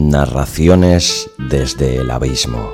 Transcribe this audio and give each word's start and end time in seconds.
Narraciones 0.00 1.28
desde 1.38 1.96
el 1.96 2.12
abismo. 2.12 2.70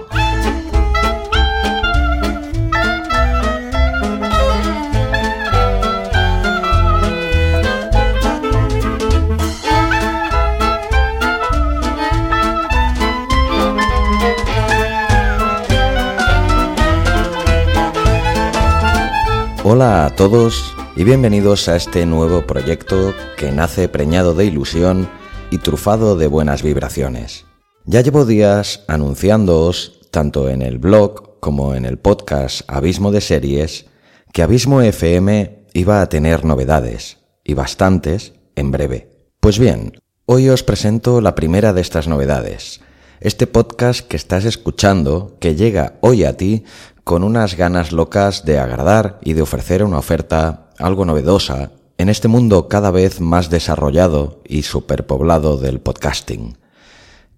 Hola 19.65 20.05
a 20.05 20.11
todos 20.15 20.75
y 20.95 21.05
bienvenidos 21.05 21.69
a 21.69 21.77
este 21.77 22.05
nuevo 22.05 22.47
proyecto 22.47 23.15
que 23.38 23.51
nace 23.51 23.88
preñado 23.88 24.34
de 24.34 24.45
ilusión 24.45 25.09
y 25.55 25.59
trufado 25.59 26.16
de 26.16 26.27
buenas 26.27 26.64
vibraciones. 26.64 27.46
Ya 27.84 28.00
llevo 28.00 28.27
días 28.27 28.82
anunciándoos, 28.88 30.00
tanto 30.10 30.48
en 30.48 30.62
el 30.62 30.78
blog 30.78 31.38
como 31.38 31.76
en 31.76 31.84
el 31.84 31.96
podcast 31.96 32.62
Abismo 32.66 33.12
de 33.12 33.20
Series, 33.20 33.86
que 34.32 34.42
Abismo 34.42 34.82
FM 34.82 35.66
iba 35.72 36.02
a 36.02 36.09
tener 36.09 36.45
novedades, 36.45 37.18
y 37.45 37.54
bastantes, 37.54 38.32
en 38.56 38.72
breve. 38.72 39.10
Pues 39.38 39.60
bien, 39.60 39.92
hoy 40.26 40.48
os 40.48 40.64
presento 40.64 41.20
la 41.20 41.36
primera 41.36 41.73
de 41.73 41.82
estas 41.82 42.09
novedades. 42.09 42.80
Este 43.20 43.46
podcast 43.46 44.00
que 44.00 44.16
estás 44.16 44.45
escuchando, 44.46 45.36
que 45.38 45.54
llega 45.54 45.98
hoy 46.00 46.24
a 46.24 46.36
ti 46.36 46.64
con 47.04 47.23
unas 47.23 47.56
ganas 47.56 47.92
locas 47.92 48.45
de 48.45 48.59
agradar 48.59 49.20
y 49.23 49.34
de 49.34 49.42
ofrecer 49.42 49.84
una 49.84 49.98
oferta 49.98 50.70
algo 50.78 51.04
novedosa 51.04 51.70
en 52.04 52.10
este 52.10 52.28
mundo 52.28 52.68
cada 52.68 52.90
vez 52.90 53.22
más 53.22 53.48
desarrollado 53.48 54.42
y 54.46 54.64
superpoblado 54.64 55.56
del 55.56 55.80
podcasting. 55.80 56.58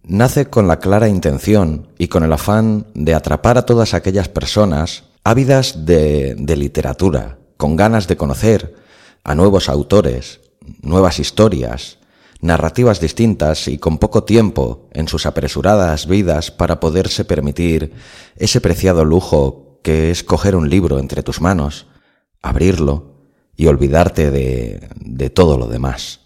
Nace 0.03 0.47
con 0.47 0.67
la 0.67 0.81
clara 0.81 1.09
intención 1.09 1.87
y 1.99 2.09
con 2.09 2.25
el 2.25 2.33
afán 2.33 2.89
de 2.93 3.15
atrapar 3.15 3.59
a 3.59 3.65
todas 3.65 3.95
aquellas 3.95 4.29
personas 4.29 5.05
ávidas 5.23 5.87
de, 5.87 6.35
de 6.37 6.57
literatura, 6.57 7.39
con 7.57 7.77
ganas 7.77 8.09
de 8.09 8.17
conocer 8.17 8.75
a 9.23 9.37
nuevos 9.37 9.69
autores, 9.69 10.41
nuevas 10.83 11.21
historias, 11.21 11.99
narrativas 12.41 12.99
distintas 12.99 13.69
y 13.69 13.79
con 13.79 13.99
poco 13.99 14.25
tiempo 14.25 14.89
en 14.93 15.07
sus 15.07 15.27
apresuradas 15.27 16.09
vidas 16.09 16.51
para 16.51 16.81
poderse 16.81 17.25
permitir 17.25 17.93
ese 18.35 18.61
preciado 18.61 19.05
lujo 19.05 19.79
que 19.85 20.11
es 20.11 20.25
coger 20.25 20.57
un 20.57 20.69
libro 20.69 20.99
entre 20.99 21.23
tus 21.23 21.41
manos, 21.41 21.87
abrirlo 22.43 23.16
y 23.57 23.67
olvidarte 23.67 24.31
de, 24.31 24.89
de 24.97 25.31
todo 25.31 25.59
lo 25.59 25.67
demás, 25.67 26.21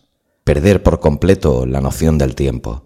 perder 0.44 0.82
por 0.82 1.00
completo 1.00 1.66
la 1.66 1.80
noción 1.80 2.18
del 2.18 2.34
tiempo. 2.34 2.84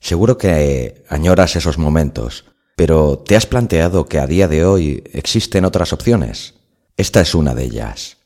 Seguro 0.00 0.38
que 0.38 1.04
añoras 1.08 1.56
esos 1.56 1.78
momentos, 1.78 2.44
pero 2.76 3.18
¿te 3.18 3.36
has 3.36 3.46
planteado 3.46 4.06
que 4.06 4.18
a 4.18 4.26
día 4.26 4.48
de 4.48 4.64
hoy 4.64 5.04
existen 5.12 5.64
otras 5.64 5.92
opciones? 5.92 6.54
Esta 6.96 7.20
es 7.20 7.34
una 7.34 7.54
de 7.54 7.64
ellas. 7.64 8.18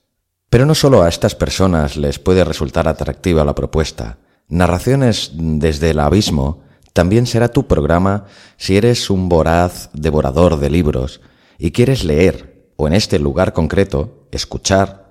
Pero 0.51 0.67
no 0.67 0.75
solo 0.75 1.03
a 1.03 1.09
estas 1.09 1.35
personas 1.35 1.97
les 1.97 2.19
puede 2.19 2.45
resultar 2.45 2.87
atractiva 2.89 3.45
la 3.45 3.55
propuesta, 3.55 4.19
Narraciones 4.49 5.33
desde 5.35 5.91
el 5.91 5.99
abismo 5.99 6.63
también 6.93 7.27
será 7.27 7.49
tu 7.49 7.67
programa 7.67 8.27
si 8.57 8.77
eres 8.77 9.11
un 9.11 9.29
voraz 9.29 9.91
devorador 9.93 10.61
de 10.61 10.71
libros 10.71 11.21
y 11.59 11.73
quieres 11.73 12.05
leer, 12.05 12.71
o 12.77 12.87
en 12.87 12.95
este 12.95 13.19
lugar 13.19 13.53
concreto, 13.53 14.29
escuchar, 14.31 15.06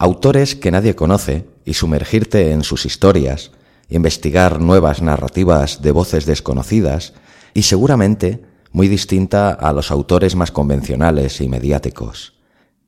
autores 0.00 0.56
que 0.56 0.70
nadie 0.70 0.96
conoce 0.96 1.46
y 1.64 1.74
sumergirte 1.74 2.50
en 2.52 2.64
sus 2.64 2.86
historias, 2.86 3.52
investigar 3.90 4.60
nuevas 4.60 5.02
narrativas 5.02 5.82
de 5.82 5.92
voces 5.92 6.24
desconocidas 6.24 7.12
y 7.54 7.62
seguramente 7.62 8.42
muy 8.72 8.88
distinta 8.88 9.50
a 9.50 9.72
los 9.74 9.90
autores 9.90 10.34
más 10.34 10.50
convencionales 10.50 11.42
y 11.42 11.48
mediáticos. 11.48 12.32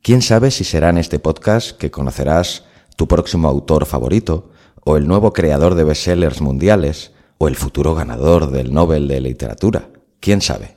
¿Quién 0.01 0.21
sabe 0.21 0.49
si 0.49 0.63
será 0.63 0.89
en 0.89 0.97
este 0.97 1.19
podcast 1.19 1.77
que 1.77 1.91
conocerás 1.91 2.63
tu 2.95 3.07
próximo 3.07 3.47
autor 3.47 3.85
favorito 3.85 4.49
o 4.83 4.97
el 4.97 5.07
nuevo 5.07 5.33
creador 5.33 5.75
de 5.75 5.83
bestsellers 5.83 6.41
mundiales, 6.41 7.11
o 7.37 7.47
el 7.47 7.55
futuro 7.55 7.93
ganador 7.93 8.51
del 8.51 8.73
Nobel 8.73 9.07
de 9.07 9.19
Literatura. 9.19 9.89
¿Quién 10.19 10.41
sabe? 10.41 10.75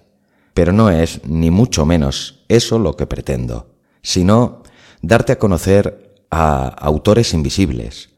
Pero 0.54 0.72
no 0.72 0.90
es, 0.90 1.20
ni 1.24 1.50
mucho 1.50 1.86
menos, 1.86 2.44
eso 2.48 2.78
lo 2.78 2.96
que 2.96 3.06
pretendo, 3.06 3.74
sino 4.02 4.62
darte 5.02 5.32
a 5.32 5.38
conocer 5.38 6.05
a 6.30 6.68
autores 6.68 7.34
invisibles, 7.34 8.10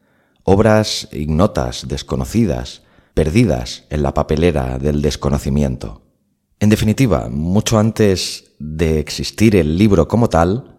obras 0.44 1.08
ignotas, 1.12 1.88
desconocidas, 1.88 2.82
perdidas 3.14 3.84
en 3.90 4.02
la 4.02 4.14
papelera 4.14 4.78
del 4.78 5.02
desconocimiento. 5.02 6.02
En 6.60 6.70
definitiva, 6.70 7.28
mucho 7.30 7.78
antes 7.78 8.52
de 8.58 8.98
existir 8.98 9.56
el 9.56 9.78
libro 9.78 10.08
como 10.08 10.28
tal, 10.28 10.76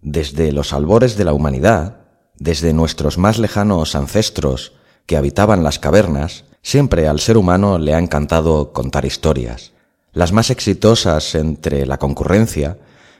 desde 0.00 0.52
los 0.52 0.72
albores 0.72 1.16
de 1.16 1.24
la 1.24 1.32
humanidad, 1.32 2.02
desde 2.38 2.72
nuestros 2.72 3.18
más 3.18 3.38
lejanos 3.38 3.94
ancestros 3.94 4.72
que 5.06 5.16
habitaban 5.16 5.64
las 5.64 5.78
cavernas, 5.78 6.44
siempre 6.62 7.08
al 7.08 7.20
ser 7.20 7.36
humano 7.36 7.78
le 7.78 7.94
ha 7.94 7.98
encantado 7.98 8.72
contar 8.72 9.04
historias. 9.04 9.72
Las 10.12 10.32
más 10.32 10.50
exitosas 10.50 11.34
entre 11.34 11.86
la 11.86 11.98
concurrencia 11.98 12.78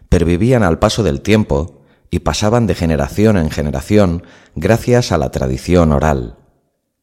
pervivían 0.08 0.62
al 0.62 0.78
paso 0.78 1.02
del 1.02 1.20
tiempo 1.20 1.77
y 2.10 2.20
pasaban 2.20 2.66
de 2.66 2.74
generación 2.74 3.36
en 3.36 3.50
generación 3.50 4.22
gracias 4.54 5.12
a 5.12 5.18
la 5.18 5.30
tradición 5.30 5.92
oral. 5.92 6.36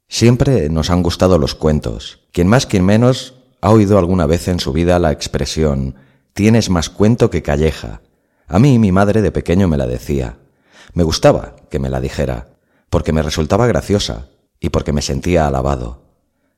Siempre 0.08 0.70
nos 0.70 0.90
han 0.90 1.04
gustado 1.04 1.38
los 1.38 1.56
cuentos. 1.56 2.22
Quien 2.32 2.48
más, 2.48 2.66
quien 2.66 2.86
menos, 2.86 3.36
ha 3.62 3.72
oído 3.72 3.98
alguna 3.98 4.26
vez 4.26 4.48
en 4.48 4.60
su 4.60 4.74
vida 4.74 5.00
la 5.00 5.12
expresión 5.12 5.96
tienes 6.36 6.70
más 6.70 6.90
cuento 6.90 7.30
que 7.30 7.42
calleja. 7.42 8.02
A 8.48 8.60
mí 8.60 8.78
mi 8.78 8.92
madre 8.92 9.22
de 9.22 9.32
pequeño 9.32 9.70
me 9.70 9.78
la 9.78 9.88
decía. 9.88 10.38
Me 10.94 11.04
gustaba 11.04 11.56
que 11.70 11.80
me 11.80 11.90
la 11.90 12.02
dijera, 12.02 12.58
porque 12.90 13.14
me 13.14 13.22
resultaba 13.22 13.68
graciosa 13.68 14.28
y 14.60 14.70
porque 14.70 14.92
me 14.92 15.02
sentía 15.02 15.48
alabado. 15.48 16.04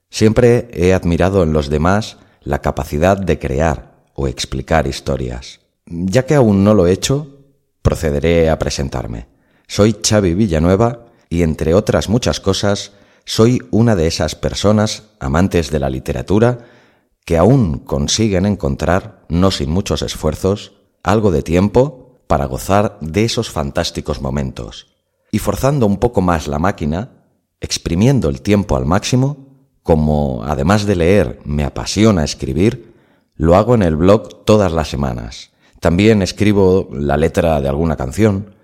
Siempre 0.09 0.67
he 0.73 0.93
admirado 0.93 1.43
en 1.43 1.53
los 1.53 1.69
demás 1.69 2.17
la 2.41 2.59
capacidad 2.59 3.17
de 3.17 3.37
crear 3.37 4.03
o 4.15 4.27
explicar 4.27 4.87
historias. 4.87 5.59
Ya 5.85 6.25
que 6.25 6.33
aún 6.33 6.63
no 6.63 6.73
lo 6.73 6.87
he 6.87 6.91
hecho, 6.91 7.36
procederé 7.87 8.49
a 8.49 8.59
presentarme. 8.59 9.29
Soy 9.65 9.95
Xavi 10.05 10.33
Villanueva 10.33 11.05
y, 11.29 11.43
entre 11.43 11.73
otras 11.73 12.09
muchas 12.09 12.41
cosas, 12.41 12.91
soy 13.23 13.61
una 13.71 13.95
de 13.95 14.07
esas 14.07 14.35
personas 14.35 15.03
amantes 15.21 15.71
de 15.71 15.79
la 15.79 15.89
literatura 15.89 16.65
que 17.23 17.37
aún 17.37 17.79
consiguen 17.79 18.45
encontrar, 18.45 19.23
no 19.29 19.51
sin 19.51 19.69
muchos 19.69 20.01
esfuerzos, 20.01 20.73
algo 21.01 21.31
de 21.31 21.43
tiempo 21.43 22.19
para 22.27 22.43
gozar 22.43 22.97
de 22.99 23.23
esos 23.23 23.49
fantásticos 23.51 24.21
momentos. 24.21 24.87
Y 25.31 25.39
forzando 25.39 25.85
un 25.85 25.95
poco 25.95 26.19
más 26.19 26.49
la 26.49 26.59
máquina, 26.59 27.23
exprimiendo 27.61 28.27
el 28.27 28.41
tiempo 28.41 28.75
al 28.75 28.85
máximo, 28.85 29.47
como 29.81 30.43
además 30.43 30.85
de 30.85 30.97
leer 30.97 31.39
me 31.45 31.63
apasiona 31.63 32.25
escribir, 32.25 32.93
lo 33.35 33.55
hago 33.55 33.75
en 33.75 33.83
el 33.83 33.95
blog 33.95 34.43
todas 34.43 34.73
las 34.73 34.89
semanas. 34.89 35.51
También 35.79 36.21
escribo 36.21 36.89
la 36.91 37.17
letra 37.17 37.61
de 37.61 37.69
alguna 37.69 37.95
canción, 37.95 38.55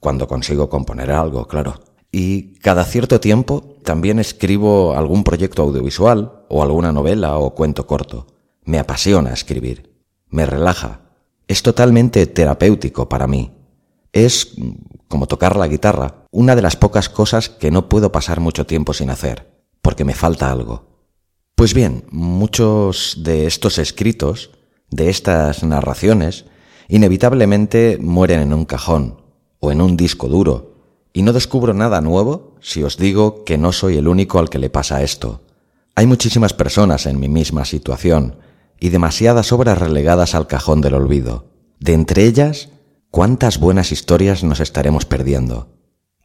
cuando 0.00 0.26
consigo 0.26 0.68
componer 0.68 1.10
algo, 1.10 1.46
claro. 1.46 1.80
Y 2.10 2.54
cada 2.58 2.84
cierto 2.84 3.20
tiempo 3.20 3.76
también 3.84 4.18
escribo 4.18 4.94
algún 4.94 5.24
proyecto 5.24 5.62
audiovisual 5.62 6.44
o 6.48 6.62
alguna 6.62 6.92
novela 6.92 7.38
o 7.38 7.54
cuento 7.54 7.86
corto. 7.86 8.26
Me 8.64 8.78
apasiona 8.78 9.32
escribir. 9.32 9.92
Me 10.28 10.46
relaja, 10.46 11.00
es 11.48 11.62
totalmente 11.62 12.26
terapéutico 12.26 13.08
para 13.08 13.26
mí. 13.26 13.52
Es, 14.12 14.54
como 15.08 15.26
tocar 15.26 15.56
la 15.56 15.68
guitarra, 15.68 16.24
una 16.30 16.56
de 16.56 16.62
las 16.62 16.76
pocas 16.76 17.08
cosas 17.08 17.48
que 17.48 17.70
no 17.70 17.88
puedo 17.88 18.12
pasar 18.12 18.40
mucho 18.40 18.66
tiempo 18.66 18.94
sin 18.94 19.10
hacer, 19.10 19.64
porque 19.82 20.04
me 20.04 20.14
falta 20.14 20.50
algo. 20.50 21.06
Pues 21.54 21.74
bien, 21.74 22.04
muchos 22.10 23.18
de 23.22 23.46
estos 23.46 23.78
escritos, 23.78 24.50
de 24.90 25.10
estas 25.10 25.62
narraciones, 25.62 26.46
inevitablemente 26.92 27.96
mueren 27.98 28.40
en 28.40 28.52
un 28.52 28.66
cajón 28.66 29.22
o 29.60 29.72
en 29.72 29.80
un 29.80 29.96
disco 29.96 30.28
duro, 30.28 30.74
y 31.14 31.22
no 31.22 31.32
descubro 31.32 31.72
nada 31.72 32.02
nuevo 32.02 32.56
si 32.60 32.82
os 32.82 32.98
digo 32.98 33.44
que 33.44 33.56
no 33.56 33.72
soy 33.72 33.96
el 33.96 34.08
único 34.08 34.38
al 34.38 34.50
que 34.50 34.58
le 34.58 34.68
pasa 34.68 35.02
esto. 35.02 35.40
Hay 35.94 36.06
muchísimas 36.06 36.52
personas 36.52 37.06
en 37.06 37.18
mi 37.18 37.30
misma 37.30 37.64
situación, 37.64 38.36
y 38.78 38.90
demasiadas 38.90 39.52
obras 39.52 39.78
relegadas 39.78 40.34
al 40.34 40.46
cajón 40.46 40.82
del 40.82 40.92
olvido. 40.92 41.46
De 41.80 41.94
entre 41.94 42.26
ellas, 42.26 42.68
¿cuántas 43.10 43.58
buenas 43.58 43.90
historias 43.90 44.44
nos 44.44 44.60
estaremos 44.60 45.06
perdiendo? 45.06 45.68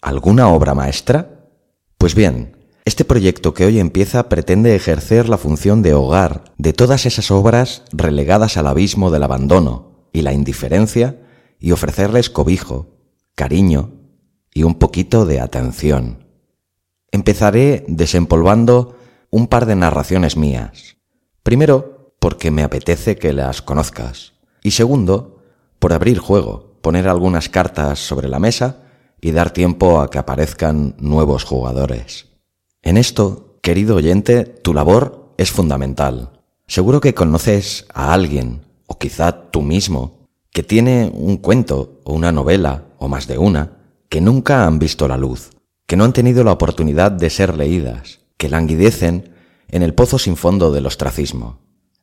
¿Alguna 0.02 0.50
obra 0.50 0.74
maestra? 0.74 1.48
Pues 1.98 2.14
bien, 2.14 2.58
este 2.84 3.06
proyecto 3.06 3.54
que 3.54 3.66
hoy 3.66 3.80
empieza 3.80 4.28
pretende 4.28 4.76
ejercer 4.76 5.30
la 5.30 5.38
función 5.38 5.82
de 5.82 5.94
hogar 5.94 6.44
de 6.58 6.74
todas 6.74 7.06
esas 7.06 7.32
obras 7.32 7.84
relegadas 7.94 8.58
al 8.58 8.68
abismo 8.68 9.12
del 9.12 9.24
abandono 9.24 9.97
y 10.18 10.24
la 10.24 10.34
indiferencia 10.34 11.22
y 11.60 11.74
ofrecerles 11.74 12.32
cobijo, 12.32 12.98
cariño 13.36 13.92
y 14.52 14.64
un 14.64 14.76
poquito 14.80 15.28
de 15.28 15.40
atención. 15.40 16.26
Empezaré 17.12 17.86
desempolvando 17.88 18.98
un 19.30 19.46
par 19.46 19.68
de 19.68 19.76
narraciones 19.76 20.36
mías. 20.36 20.98
Primero, 21.44 22.16
porque 22.20 22.50
me 22.50 22.64
apetece 22.64 23.18
que 23.18 23.32
las 23.32 23.62
conozcas. 23.62 24.34
Y 24.64 24.72
segundo, 24.72 25.44
por 25.78 25.94
abrir 25.94 26.18
juego, 26.18 26.80
poner 26.82 27.08
algunas 27.08 27.48
cartas 27.48 28.00
sobre 28.00 28.28
la 28.28 28.40
mesa 28.40 28.82
y 29.22 29.32
dar 29.32 29.52
tiempo 29.52 30.02
a 30.02 30.10
que 30.10 30.18
aparezcan 30.18 30.96
nuevos 30.98 31.44
jugadores. 31.44 32.26
En 32.82 32.98
esto, 32.98 33.60
querido 33.62 33.98
oyente, 33.98 34.46
tu 34.46 34.74
labor 34.74 35.36
es 35.38 35.52
fundamental. 35.52 36.42
Seguro 36.66 37.02
que 37.02 37.14
conoces 37.14 37.86
a 37.94 38.14
alguien, 38.14 38.67
o 38.88 38.98
quizá 38.98 39.52
tú 39.52 39.62
mismo, 39.62 40.28
que 40.52 40.64
tiene 40.64 41.12
un 41.14 41.38
cuento 41.38 42.02
o 42.04 42.14
una 42.14 42.32
novela, 42.32 42.86
o 42.98 43.08
más 43.08 43.28
de 43.28 43.38
una, 43.38 43.78
que 44.10 44.22
nunca 44.22 44.66
han 44.66 44.80
visto 44.80 45.08
la 45.08 45.18
luz, 45.18 45.52
que 45.86 45.96
no 45.96 46.04
han 46.04 46.14
tenido 46.14 46.44
la 46.44 46.54
oportunidad 46.54 47.12
de 47.12 47.30
ser 47.30 47.56
leídas, 47.56 48.22
que 48.38 48.50
languidecen 48.50 49.36
en 49.70 49.84
el 49.84 49.94
pozo 49.94 50.18
sin 50.18 50.36
fondo 50.36 50.72
del 50.72 50.86
ostracismo. 50.86 51.60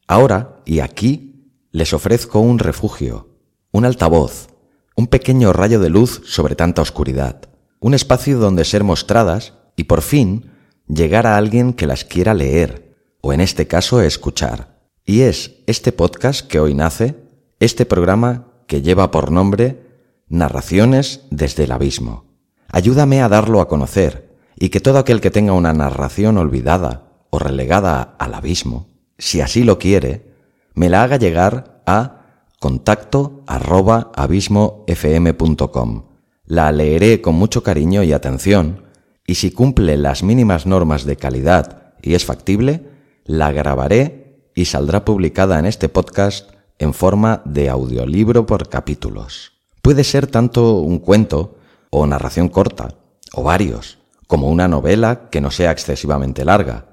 Ahora 0.06 0.60
y 0.64 0.80
aquí 0.80 1.50
les 1.72 1.92
ofrezco 1.92 2.40
un 2.40 2.58
refugio, 2.58 3.28
un 3.72 3.84
altavoz, 3.84 4.48
un 4.96 5.08
pequeño 5.08 5.52
rayo 5.52 5.80
de 5.80 5.90
luz 5.90 6.22
sobre 6.26 6.54
tanta 6.54 6.82
oscuridad, 6.82 7.48
un 7.80 7.94
espacio 7.94 8.38
donde 8.38 8.64
ser 8.64 8.84
mostradas 8.84 9.54
y 9.76 9.84
por 9.84 10.02
fin 10.02 10.52
llegar 10.86 11.26
a 11.26 11.36
alguien 11.36 11.72
que 11.72 11.86
las 11.86 12.04
quiera 12.04 12.34
leer, 12.34 12.94
o 13.20 13.32
en 13.32 13.40
este 13.40 13.66
caso 13.66 14.00
escuchar. 14.00 14.73
Y 15.06 15.20
es 15.20 15.56
este 15.66 15.92
podcast 15.92 16.46
que 16.46 16.58
hoy 16.58 16.72
nace, 16.72 17.14
este 17.60 17.84
programa 17.84 18.46
que 18.66 18.80
lleva 18.80 19.10
por 19.10 19.30
nombre 19.30 19.82
Narraciones 20.28 21.26
desde 21.30 21.64
el 21.64 21.72
Abismo. 21.72 22.24
Ayúdame 22.68 23.20
a 23.20 23.28
darlo 23.28 23.60
a 23.60 23.68
conocer 23.68 24.34
y 24.56 24.70
que 24.70 24.80
todo 24.80 24.96
aquel 24.96 25.20
que 25.20 25.30
tenga 25.30 25.52
una 25.52 25.74
narración 25.74 26.38
olvidada 26.38 27.26
o 27.28 27.38
relegada 27.38 28.16
al 28.18 28.32
abismo, 28.32 28.88
si 29.18 29.42
así 29.42 29.62
lo 29.62 29.78
quiere, 29.78 30.32
me 30.72 30.88
la 30.88 31.02
haga 31.02 31.18
llegar 31.18 31.82
a 31.84 32.22
contacto 32.58 33.42
arroba 33.46 34.10
abismofm.com. 34.14 36.04
La 36.46 36.72
leeré 36.72 37.20
con 37.20 37.34
mucho 37.34 37.62
cariño 37.62 38.02
y 38.04 38.14
atención 38.14 38.84
y 39.26 39.34
si 39.34 39.50
cumple 39.50 39.98
las 39.98 40.22
mínimas 40.22 40.64
normas 40.64 41.04
de 41.04 41.16
calidad 41.16 41.92
y 42.00 42.14
es 42.14 42.24
factible, 42.24 42.88
la 43.26 43.52
grabaré 43.52 44.23
y 44.54 44.66
saldrá 44.66 45.04
publicada 45.04 45.58
en 45.58 45.66
este 45.66 45.88
podcast 45.88 46.50
en 46.78 46.94
forma 46.94 47.42
de 47.44 47.68
audiolibro 47.68 48.46
por 48.46 48.68
capítulos. 48.68 49.52
Puede 49.82 50.04
ser 50.04 50.26
tanto 50.26 50.78
un 50.78 50.98
cuento 50.98 51.56
o 51.90 52.06
narración 52.06 52.48
corta, 52.48 52.94
o 53.32 53.42
varios, 53.42 53.98
como 54.26 54.48
una 54.48 54.68
novela 54.68 55.28
que 55.30 55.40
no 55.40 55.50
sea 55.50 55.70
excesivamente 55.70 56.44
larga. 56.44 56.86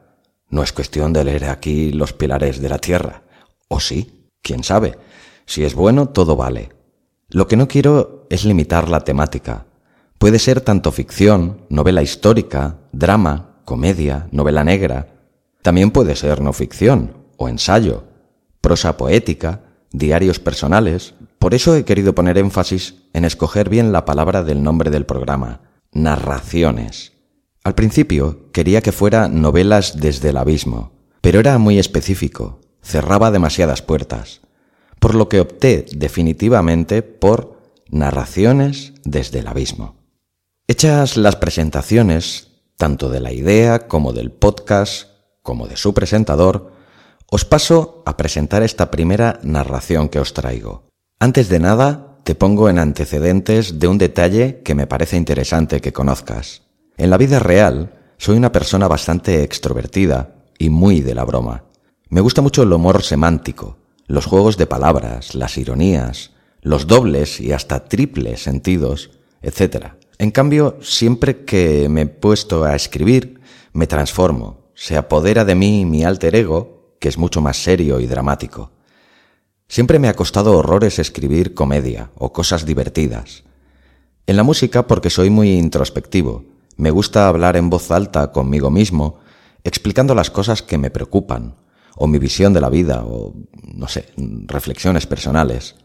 No 0.50 0.64
es 0.64 0.74
cuestión 0.74 1.14
de 1.14 1.24
leer 1.24 1.46
aquí 1.46 1.92
los 1.92 2.14
pilares 2.14 2.62
de 2.62 2.70
la 2.70 2.80
tierra. 2.80 3.24
O 3.68 3.80
sí, 3.80 4.30
quién 4.42 4.64
sabe. 4.64 4.98
Si 5.46 5.64
es 5.64 5.74
bueno, 5.74 6.10
todo 6.10 6.36
vale. 6.36 6.70
Lo 7.30 7.48
que 7.48 7.56
no 7.56 7.68
quiero 7.68 8.28
es 8.30 8.44
limitar 8.44 8.90
la 8.90 9.02
temática. 9.02 9.66
Puede 10.18 10.40
ser 10.40 10.62
tanto 10.62 10.92
ficción, 10.92 11.66
novela 11.70 12.02
histórica, 12.04 12.78
drama, 12.92 13.62
comedia, 13.66 14.28
novela 14.32 14.64
negra. 14.64 15.08
También 15.62 15.92
puede 15.92 16.16
ser 16.16 16.42
no 16.42 16.54
ficción 16.54 17.21
o 17.42 17.50
ensayo, 17.50 18.04
prosa 18.62 18.98
poética, 18.98 19.64
diarios 19.92 20.40
personales. 20.40 21.14
Por 21.40 21.54
eso 21.54 21.76
he 21.76 21.86
querido 21.86 22.16
poner 22.16 22.38
énfasis 22.38 22.96
en 23.14 23.26
escoger 23.26 23.70
bien 23.70 23.92
la 23.92 24.06
palabra 24.06 24.44
del 24.44 24.64
nombre 24.64 24.90
del 24.92 25.06
programa, 25.06 25.62
narraciones. 25.92 27.14
Al 27.64 27.76
principio 27.76 28.52
quería 28.52 28.82
que 28.82 28.92
fuera 28.92 29.28
novelas 29.28 29.98
desde 29.98 30.30
el 30.30 30.38
abismo, 30.38 30.92
pero 31.22 31.40
era 31.40 31.58
muy 31.58 31.80
específico, 31.80 32.62
cerraba 32.82 33.32
demasiadas 33.32 33.82
puertas 33.82 34.42
por 35.02 35.16
lo 35.16 35.30
que 35.30 35.40
opté 35.40 35.88
definitivamente 35.96 37.02
por 37.02 37.58
narraciones 37.90 38.94
desde 39.04 39.40
el 39.40 39.48
abismo. 39.48 39.96
Hechas 40.68 41.18
las 41.18 41.38
presentaciones, 41.38 42.50
tanto 42.78 43.10
de 43.10 43.20
la 43.20 43.34
idea 43.34 43.88
como 43.88 44.14
del 44.14 44.32
podcast, 44.32 45.10
como 45.42 45.68
de 45.68 45.76
su 45.76 45.96
presentador, 45.96 46.72
os 47.34 47.48
paso 47.48 48.04
a 48.06 48.20
presentar 48.20 48.62
esta 48.62 48.92
primera 48.92 49.40
narración 49.42 50.12
que 50.12 50.20
os 50.20 50.36
traigo. 50.36 50.84
Antes 51.18 51.48
de 51.48 51.64
nada, 51.64 52.20
te 52.28 52.36
pongo 52.36 52.68
en 52.68 52.78
antecedentes 52.78 53.80
de 53.80 53.88
un 53.88 53.98
detalle 53.98 54.60
que 54.66 54.76
me 54.76 54.86
parece 54.86 55.16
interesante 55.16 55.80
que 55.80 55.94
conozcas. 55.94 56.64
En 56.98 57.10
la 57.10 57.16
vida 57.16 57.40
real, 57.40 57.96
soy 58.18 58.36
una 58.36 58.52
persona 58.52 58.90
bastante 58.90 59.44
extrovertida 59.44 60.44
y 60.60 60.70
muy 60.70 61.00
de 61.00 61.16
la 61.16 61.24
broma. 61.24 61.64
Me 62.10 62.20
gusta 62.20 62.42
mucho 62.42 62.64
el 62.64 62.74
humor 62.74 63.02
semántico, 63.02 63.78
los 64.08 64.26
juegos 64.26 64.58
de 64.58 64.68
palabras, 64.68 65.34
las 65.34 65.58
ironías, 65.58 66.32
los 66.62 66.86
dobles 66.86 67.40
y 67.40 67.54
hasta 67.54 67.86
triples 67.86 68.44
sentidos, 68.44 69.10
etc. 69.42 69.94
En 70.18 70.32
cambio, 70.32 70.80
siempre 70.82 71.46
que 71.46 71.88
me 71.88 72.02
he 72.02 72.08
puesto 72.08 72.66
a 72.66 72.76
escribir, 72.76 73.40
me 73.72 73.88
transformo, 73.88 74.70
se 74.76 74.98
apodera 74.98 75.46
de 75.46 75.56
mí 75.56 75.86
mi 75.86 76.04
alter 76.04 76.36
ego, 76.36 76.81
que 77.02 77.10
es 77.10 77.18
mucho 77.18 77.42
más 77.42 77.62
serio 77.62 78.00
y 78.00 78.06
dramático. 78.06 78.72
Siempre 79.68 80.00
me 80.00 80.08
ha 80.08 80.14
costado 80.14 80.56
horrores 80.56 81.00
escribir 81.00 81.54
comedia 81.56 82.12
o 82.16 82.32
cosas 82.32 82.66
divertidas. 82.66 83.44
En 84.28 84.38
la 84.38 84.44
música 84.44 84.86
porque 84.86 85.10
soy 85.10 85.30
muy 85.30 85.52
introspectivo, 85.52 86.46
me 86.78 86.92
gusta 86.92 87.28
hablar 87.28 87.58
en 87.58 87.70
voz 87.70 87.90
alta 87.90 88.32
conmigo 88.32 88.70
mismo, 88.70 89.20
explicando 89.64 90.14
las 90.14 90.30
cosas 90.30 90.62
que 90.62 90.78
me 90.78 90.92
preocupan, 90.92 91.56
o 91.96 92.06
mi 92.06 92.20
visión 92.20 92.54
de 92.54 92.62
la 92.62 92.70
vida, 92.70 93.04
o, 93.04 93.34
no 93.64 93.88
sé, 93.88 94.14
reflexiones 94.46 95.08
personales. 95.08 95.76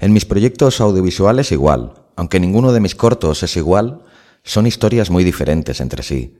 En 0.00 0.12
mis 0.12 0.24
proyectos 0.24 0.80
audiovisuales 0.80 1.52
igual, 1.52 1.94
aunque 2.16 2.40
ninguno 2.40 2.72
de 2.72 2.80
mis 2.80 2.94
cortos 2.94 3.42
es 3.42 3.56
igual, 3.56 4.02
son 4.42 4.66
historias 4.66 5.10
muy 5.10 5.22
diferentes 5.22 5.80
entre 5.80 6.02
sí, 6.02 6.38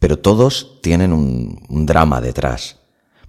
pero 0.00 0.18
todos 0.18 0.80
tienen 0.82 1.12
un, 1.12 1.64
un 1.68 1.86
drama 1.86 2.20
detrás, 2.20 2.78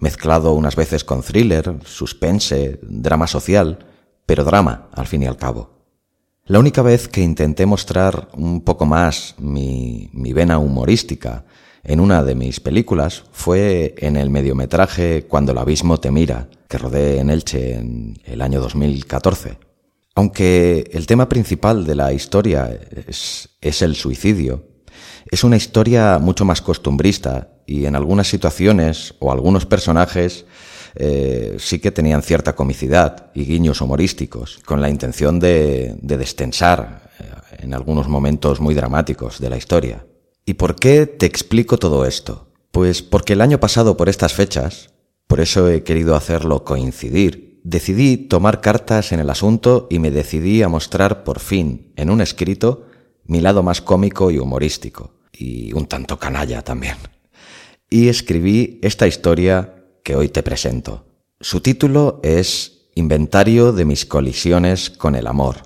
mezclado 0.00 0.52
unas 0.52 0.76
veces 0.76 1.04
con 1.04 1.22
thriller, 1.22 1.76
suspense, 1.84 2.80
drama 2.82 3.26
social, 3.26 3.86
pero 4.26 4.44
drama 4.44 4.88
al 4.92 5.06
fin 5.06 5.22
y 5.22 5.26
al 5.26 5.36
cabo. 5.36 5.78
La 6.44 6.58
única 6.58 6.82
vez 6.82 7.08
que 7.08 7.22
intenté 7.22 7.66
mostrar 7.66 8.28
un 8.34 8.62
poco 8.62 8.86
más 8.86 9.36
mi, 9.38 10.10
mi 10.12 10.32
vena 10.32 10.58
humorística 10.58 11.44
en 11.84 12.00
una 12.00 12.22
de 12.22 12.34
mis 12.34 12.60
películas 12.60 13.24
fue 13.32 13.94
en 13.98 14.16
el 14.16 14.30
mediometraje 14.30 15.26
Cuando 15.26 15.52
el 15.52 15.58
abismo 15.58 15.98
te 15.98 16.10
mira, 16.10 16.48
que 16.68 16.78
rodé 16.78 17.18
en 17.18 17.30
Elche 17.30 17.74
en 17.74 18.18
el 18.24 18.42
año 18.42 18.60
2014. 18.60 19.58
Aunque 20.14 20.90
el 20.92 21.06
tema 21.06 21.28
principal 21.28 21.84
de 21.84 21.94
la 21.94 22.12
historia 22.12 22.78
es, 23.06 23.82
el 23.82 23.94
suicidio, 23.94 24.64
es 25.30 25.44
una 25.44 25.56
historia 25.56 26.18
mucho 26.18 26.44
más 26.44 26.60
costumbrista 26.60 27.59
y 27.70 27.86
en 27.86 27.94
algunas 27.94 28.26
situaciones 28.26 29.14
o 29.20 29.30
algunos 29.30 29.64
personajes 29.64 30.44
eh, 30.96 31.54
sí 31.60 31.78
que 31.78 31.92
tenían 31.92 32.20
cierta 32.20 32.56
comicidad 32.56 33.30
y 33.32 33.44
guiños 33.44 33.80
humorísticos, 33.80 34.58
con 34.64 34.80
la 34.80 34.90
intención 34.90 35.38
de, 35.38 35.94
de 36.02 36.18
destensar 36.18 37.12
eh, 37.20 37.24
en 37.62 37.72
algunos 37.72 38.08
momentos 38.08 38.58
muy 38.58 38.74
dramáticos 38.74 39.38
de 39.38 39.50
la 39.50 39.56
historia. 39.56 40.04
¿Y 40.44 40.54
por 40.54 40.74
qué 40.74 41.06
te 41.06 41.26
explico 41.26 41.78
todo 41.78 42.06
esto? 42.06 42.48
Pues 42.72 43.02
porque 43.02 43.34
el 43.34 43.40
año 43.40 43.60
pasado 43.60 43.96
por 43.96 44.08
estas 44.08 44.32
fechas, 44.32 44.90
por 45.28 45.40
eso 45.40 45.70
he 45.70 45.84
querido 45.84 46.16
hacerlo 46.16 46.64
coincidir, 46.64 47.60
decidí 47.62 48.16
tomar 48.16 48.60
cartas 48.60 49.12
en 49.12 49.20
el 49.20 49.30
asunto 49.30 49.86
y 49.90 50.00
me 50.00 50.10
decidí 50.10 50.64
a 50.64 50.68
mostrar 50.68 51.22
por 51.22 51.38
fin, 51.38 51.92
en 51.94 52.10
un 52.10 52.20
escrito, 52.20 52.86
mi 53.26 53.40
lado 53.40 53.62
más 53.62 53.80
cómico 53.80 54.32
y 54.32 54.40
humorístico, 54.40 55.14
y 55.32 55.72
un 55.72 55.86
tanto 55.86 56.18
canalla 56.18 56.62
también. 56.62 56.96
Y 57.92 58.08
escribí 58.08 58.78
esta 58.82 59.08
historia 59.08 59.74
que 60.04 60.14
hoy 60.14 60.28
te 60.28 60.44
presento. 60.44 61.06
Su 61.40 61.60
título 61.60 62.20
es 62.22 62.88
Inventario 62.94 63.72
de 63.72 63.84
mis 63.84 64.06
colisiones 64.06 64.90
con 64.90 65.16
el 65.16 65.26
amor. 65.26 65.56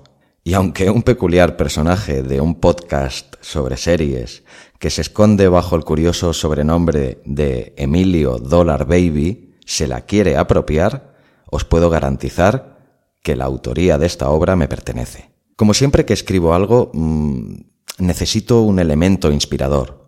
Y 0.43 0.55
aunque 0.55 0.89
un 0.89 1.03
peculiar 1.03 1.59
personaje 1.59 2.23
de 2.23 2.41
un 2.41 2.55
podcast 2.55 3.35
sobre 3.43 3.77
series 3.77 4.43
que 4.79 4.89
se 4.89 5.03
esconde 5.03 5.49
bajo 5.49 5.77
el 5.77 5.85
curioso 5.85 6.33
sobrenombre 6.33 7.21
de 7.27 7.75
Emilio 7.77 8.39
Dollar 8.39 8.87
Baby, 8.87 9.57
se 9.67 9.87
la 9.87 10.07
quiere 10.07 10.39
apropiar, 10.39 11.15
os 11.51 11.65
puedo 11.65 11.91
garantizar 11.91 12.79
que 13.23 13.37
la 13.37 13.45
autoría 13.45 13.99
de 13.99 14.07
esta 14.07 14.31
obra 14.31 14.57
me 14.57 14.69
pertenece. 14.69 15.31
Como 15.57 15.75
siempre 15.75 16.07
que 16.07 16.15
escribo 16.15 16.55
algo, 16.55 16.91
mm, 16.95 17.55
necesito 17.99 18.63
un 18.63 18.79
elemento 18.79 19.31
inspirador, 19.31 20.04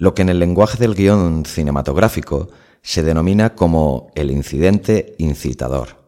lo 0.00 0.14
que 0.14 0.22
en 0.22 0.30
el 0.30 0.38
lenguaje 0.38 0.78
del 0.78 0.94
guion 0.94 1.44
cinematográfico 1.44 2.48
se 2.80 3.02
denomina 3.02 3.54
como 3.54 4.10
el 4.14 4.30
incidente 4.30 5.14
incitador. 5.18 6.00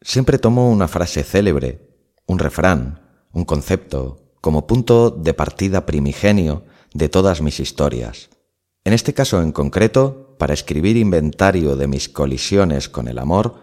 Siempre 0.00 0.38
tomo 0.38 0.70
una 0.70 0.88
frase 0.88 1.22
célebre, 1.22 1.86
un 2.26 2.38
refrán, 2.38 3.02
un 3.32 3.44
concepto, 3.44 4.32
como 4.40 4.66
punto 4.66 5.10
de 5.10 5.34
partida 5.34 5.84
primigenio 5.84 6.64
de 6.94 7.10
todas 7.10 7.42
mis 7.42 7.60
historias. 7.60 8.30
En 8.82 8.94
este 8.94 9.12
caso 9.12 9.42
en 9.42 9.52
concreto, 9.52 10.36
para 10.38 10.54
escribir 10.54 10.96
inventario 10.96 11.76
de 11.76 11.86
mis 11.86 12.08
colisiones 12.08 12.88
con 12.88 13.08
el 13.08 13.18
amor 13.18 13.56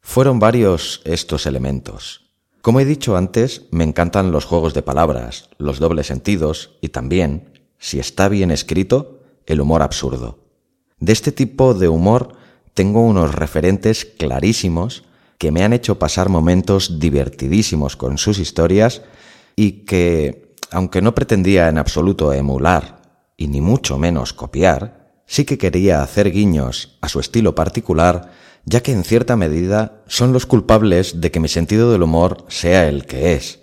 fueron 0.00 0.38
varios 0.38 1.02
estos 1.04 1.46
elementos. 1.46 2.30
Como 2.62 2.78
he 2.78 2.84
dicho 2.84 3.16
antes, 3.16 3.62
me 3.72 3.82
encantan 3.82 4.30
los 4.30 4.44
juegos 4.44 4.72
de 4.72 4.82
palabras, 4.82 5.50
los 5.58 5.80
dobles 5.80 6.06
sentidos 6.06 6.76
y 6.80 6.90
también, 6.90 7.56
si 7.78 7.98
está 7.98 8.28
bien 8.28 8.52
escrito, 8.52 9.15
el 9.46 9.60
humor 9.60 9.82
absurdo. 9.82 10.38
De 10.98 11.12
este 11.12 11.32
tipo 11.32 11.74
de 11.74 11.88
humor 11.88 12.34
tengo 12.74 13.00
unos 13.00 13.34
referentes 13.34 14.04
clarísimos 14.04 15.04
que 15.38 15.50
me 15.50 15.64
han 15.64 15.72
hecho 15.72 15.98
pasar 15.98 16.28
momentos 16.28 16.98
divertidísimos 16.98 17.96
con 17.96 18.18
sus 18.18 18.38
historias 18.38 19.02
y 19.54 19.84
que, 19.84 20.54
aunque 20.70 21.02
no 21.02 21.14
pretendía 21.14 21.68
en 21.68 21.78
absoluto 21.78 22.32
emular 22.32 23.02
y 23.36 23.48
ni 23.48 23.60
mucho 23.60 23.98
menos 23.98 24.32
copiar, 24.32 25.22
sí 25.26 25.44
que 25.44 25.58
quería 25.58 26.02
hacer 26.02 26.30
guiños 26.30 26.98
a 27.00 27.08
su 27.08 27.20
estilo 27.20 27.54
particular, 27.54 28.32
ya 28.64 28.82
que 28.82 28.92
en 28.92 29.04
cierta 29.04 29.36
medida 29.36 30.02
son 30.06 30.32
los 30.32 30.46
culpables 30.46 31.20
de 31.20 31.30
que 31.30 31.40
mi 31.40 31.48
sentido 31.48 31.92
del 31.92 32.02
humor 32.02 32.44
sea 32.48 32.88
el 32.88 33.06
que 33.06 33.34
es. 33.34 33.60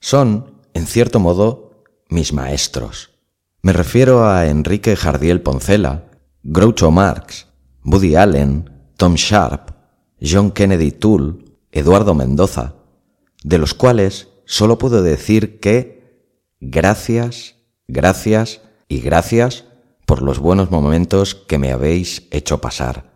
Son, 0.00 0.62
en 0.74 0.86
cierto 0.86 1.18
modo, 1.18 1.84
mis 2.08 2.32
maestros. 2.32 3.15
Me 3.66 3.72
refiero 3.72 4.24
a 4.24 4.46
Enrique 4.46 4.94
Jardiel 4.94 5.42
Poncela, 5.42 6.04
Groucho 6.44 6.92
Marx, 6.92 7.48
Woody 7.82 8.14
Allen, 8.14 8.70
Tom 8.96 9.14
Sharp, 9.16 9.72
John 10.22 10.52
Kennedy 10.52 10.92
Toole, 10.92 11.44
Eduardo 11.72 12.14
Mendoza, 12.14 12.76
de 13.42 13.58
los 13.58 13.74
cuales 13.74 14.28
solo 14.44 14.78
puedo 14.78 15.02
decir 15.02 15.58
que 15.58 16.30
gracias, 16.60 17.56
gracias 17.88 18.60
y 18.86 19.00
gracias 19.00 19.64
por 20.06 20.22
los 20.22 20.38
buenos 20.38 20.70
momentos 20.70 21.34
que 21.34 21.58
me 21.58 21.72
habéis 21.72 22.28
hecho 22.30 22.60
pasar. 22.60 23.10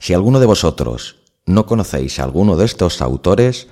Si 0.00 0.14
alguno 0.14 0.40
de 0.40 0.46
vosotros 0.46 1.22
no 1.44 1.64
conocéis 1.64 2.18
a 2.18 2.24
alguno 2.24 2.56
de 2.56 2.64
estos 2.64 3.00
autores, 3.00 3.68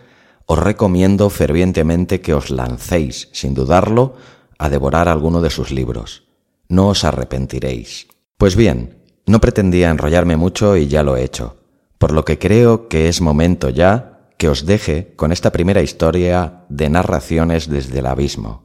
os 0.47 0.61
recomiendo 0.61 1.29
fervientemente 1.29 2.21
que 2.21 2.35
os 2.35 2.51
lancéis, 2.51 3.31
sin 3.33 3.53
dudarlo, 3.53 4.15
a 4.59 4.69
devorar 4.69 5.09
alguno 5.09 5.41
de 5.41 5.51
sus 5.51 5.71
libros. 5.71 6.25
No 6.69 6.89
os 6.89 7.05
arrepentiréis. 7.05 8.09
Pues 8.37 8.57
bien, 8.57 9.03
no 9.27 9.41
pretendía 9.41 9.91
enrollarme 9.91 10.37
mucho 10.37 10.77
y 10.77 10.89
ya 10.89 11.03
lo 11.03 11.17
he 11.17 11.25
hecho, 11.25 11.57
por 11.99 12.13
lo 12.13 12.25
que 12.25 12.39
creo 12.39 12.89
que 12.89 13.09
es 13.09 13.21
momento 13.21 13.71
ya 13.71 14.29
que 14.39 14.49
os 14.49 14.67
deje 14.67 15.15
con 15.17 15.33
esta 15.33 15.53
primera 15.53 15.83
historia 15.83 16.65
de 16.69 16.89
narraciones 16.91 17.69
desde 17.69 18.01
el 18.01 18.07
abismo. 18.07 18.65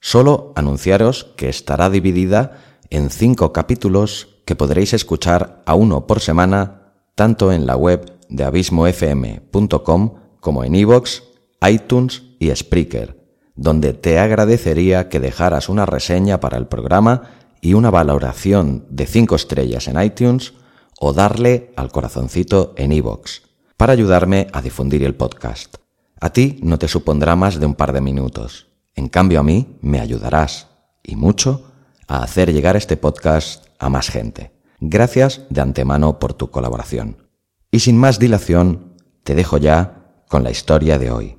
Solo 0.00 0.52
anunciaros 0.56 1.32
que 1.36 1.48
estará 1.48 1.90
dividida 1.90 2.58
en 2.90 3.10
cinco 3.10 3.52
capítulos 3.52 4.28
que 4.44 4.56
podréis 4.56 4.92
escuchar 4.92 5.62
a 5.66 5.74
uno 5.74 6.06
por 6.06 6.20
semana 6.20 6.92
tanto 7.14 7.52
en 7.52 7.66
la 7.66 7.76
web 7.76 8.18
de 8.28 8.44
abismofm.com 8.44 10.14
como 10.40 10.64
en 10.64 10.74
iVoox, 10.74 11.22
iTunes 11.66 12.22
y 12.38 12.54
Spreaker, 12.54 13.23
donde 13.54 13.92
te 13.92 14.18
agradecería 14.18 15.08
que 15.08 15.20
dejaras 15.20 15.68
una 15.68 15.86
reseña 15.86 16.40
para 16.40 16.58
el 16.58 16.66
programa 16.66 17.30
y 17.60 17.74
una 17.74 17.90
valoración 17.90 18.84
de 18.90 19.06
cinco 19.06 19.36
estrellas 19.36 19.88
en 19.88 20.00
iTunes 20.00 20.54
o 20.98 21.12
darle 21.12 21.72
al 21.76 21.90
corazoncito 21.90 22.74
en 22.76 22.92
iVoox 22.92 23.42
para 23.76 23.92
ayudarme 23.92 24.48
a 24.52 24.62
difundir 24.62 25.02
el 25.02 25.14
podcast. 25.14 25.76
A 26.20 26.30
ti 26.30 26.58
no 26.62 26.78
te 26.78 26.88
supondrá 26.88 27.36
más 27.36 27.58
de 27.58 27.66
un 27.66 27.74
par 27.74 27.92
de 27.92 28.00
minutos. 28.00 28.68
En 28.94 29.08
cambio 29.08 29.40
a 29.40 29.42
mí 29.42 29.76
me 29.80 30.00
ayudarás, 30.00 30.68
y 31.02 31.16
mucho, 31.16 31.72
a 32.06 32.22
hacer 32.22 32.52
llegar 32.52 32.76
este 32.76 32.96
podcast 32.96 33.66
a 33.78 33.88
más 33.88 34.08
gente. 34.08 34.52
Gracias 34.80 35.42
de 35.50 35.60
antemano 35.60 36.18
por 36.18 36.34
tu 36.34 36.50
colaboración. 36.50 37.28
Y 37.70 37.80
sin 37.80 37.98
más 37.98 38.18
dilación, 38.18 38.94
te 39.24 39.34
dejo 39.34 39.58
ya 39.58 40.04
con 40.28 40.44
la 40.44 40.50
historia 40.50 40.98
de 40.98 41.10
hoy. 41.10 41.36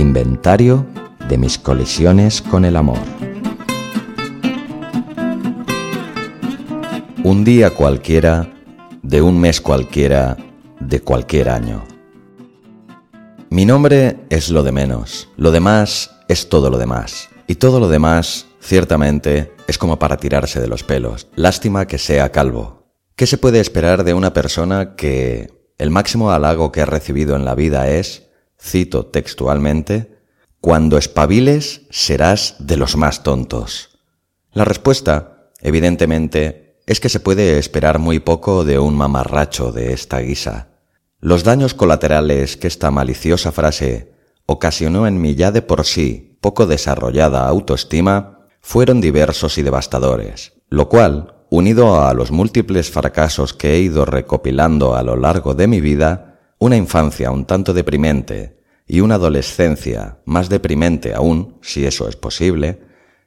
Inventario 0.00 0.86
de 1.28 1.36
mis 1.36 1.58
colisiones 1.58 2.40
con 2.40 2.64
el 2.64 2.76
amor. 2.76 2.96
Un 7.22 7.44
día 7.44 7.74
cualquiera, 7.74 8.50
de 9.02 9.20
un 9.20 9.38
mes 9.38 9.60
cualquiera, 9.60 10.38
de 10.80 11.02
cualquier 11.02 11.50
año. 11.50 11.84
Mi 13.50 13.66
nombre 13.66 14.16
es 14.30 14.48
lo 14.48 14.62
de 14.62 14.72
menos, 14.72 15.28
lo 15.36 15.50
demás 15.50 16.16
es 16.28 16.48
todo 16.48 16.70
lo 16.70 16.78
demás. 16.78 17.28
Y 17.46 17.56
todo 17.56 17.78
lo 17.78 17.90
demás, 17.90 18.46
ciertamente, 18.58 19.52
es 19.68 19.76
como 19.76 19.98
para 19.98 20.16
tirarse 20.16 20.62
de 20.62 20.68
los 20.68 20.82
pelos. 20.82 21.28
Lástima 21.34 21.86
que 21.86 21.98
sea 21.98 22.32
calvo. 22.32 22.90
¿Qué 23.16 23.26
se 23.26 23.36
puede 23.36 23.60
esperar 23.60 24.04
de 24.04 24.14
una 24.14 24.32
persona 24.32 24.96
que 24.96 25.50
el 25.76 25.90
máximo 25.90 26.30
halago 26.30 26.72
que 26.72 26.80
ha 26.80 26.86
recibido 26.86 27.36
en 27.36 27.44
la 27.44 27.54
vida 27.54 27.90
es, 27.90 28.29
cito 28.60 29.06
textualmente, 29.06 30.18
cuando 30.60 30.98
espabiles 30.98 31.82
serás 31.90 32.56
de 32.58 32.76
los 32.76 32.96
más 32.96 33.22
tontos? 33.22 33.98
La 34.52 34.64
respuesta, 34.64 35.50
evidentemente, 35.60 36.78
es 36.86 37.00
que 37.00 37.08
se 37.08 37.20
puede 37.20 37.58
esperar 37.58 37.98
muy 37.98 38.18
poco 38.18 38.64
de 38.64 38.78
un 38.78 38.96
mamarracho 38.96 39.72
de 39.72 39.92
esta 39.92 40.18
guisa. 40.18 40.68
Los 41.20 41.44
daños 41.44 41.74
colaterales 41.74 42.56
que 42.56 42.66
esta 42.66 42.90
maliciosa 42.90 43.52
frase 43.52 44.12
ocasionó 44.46 45.06
en 45.06 45.20
mi 45.20 45.34
ya 45.34 45.52
de 45.52 45.62
por 45.62 45.84
sí 45.84 46.38
poco 46.40 46.66
desarrollada 46.66 47.46
autoestima 47.46 48.48
fueron 48.60 49.00
diversos 49.00 49.58
y 49.58 49.62
devastadores, 49.62 50.54
lo 50.68 50.88
cual, 50.88 51.44
unido 51.50 52.04
a 52.04 52.14
los 52.14 52.30
múltiples 52.30 52.90
fracasos 52.90 53.54
que 53.54 53.74
he 53.74 53.80
ido 53.80 54.04
recopilando 54.04 54.96
a 54.96 55.02
lo 55.02 55.16
largo 55.16 55.54
de 55.54 55.66
mi 55.66 55.80
vida, 55.80 56.29
una 56.60 56.76
infancia 56.76 57.30
un 57.30 57.46
tanto 57.46 57.72
deprimente 57.72 58.60
y 58.86 59.00
una 59.00 59.14
adolescencia 59.14 60.18
más 60.26 60.48
deprimente 60.48 61.14
aún, 61.14 61.56
si 61.62 61.86
eso 61.86 62.08
es 62.08 62.16
posible, 62.16 62.80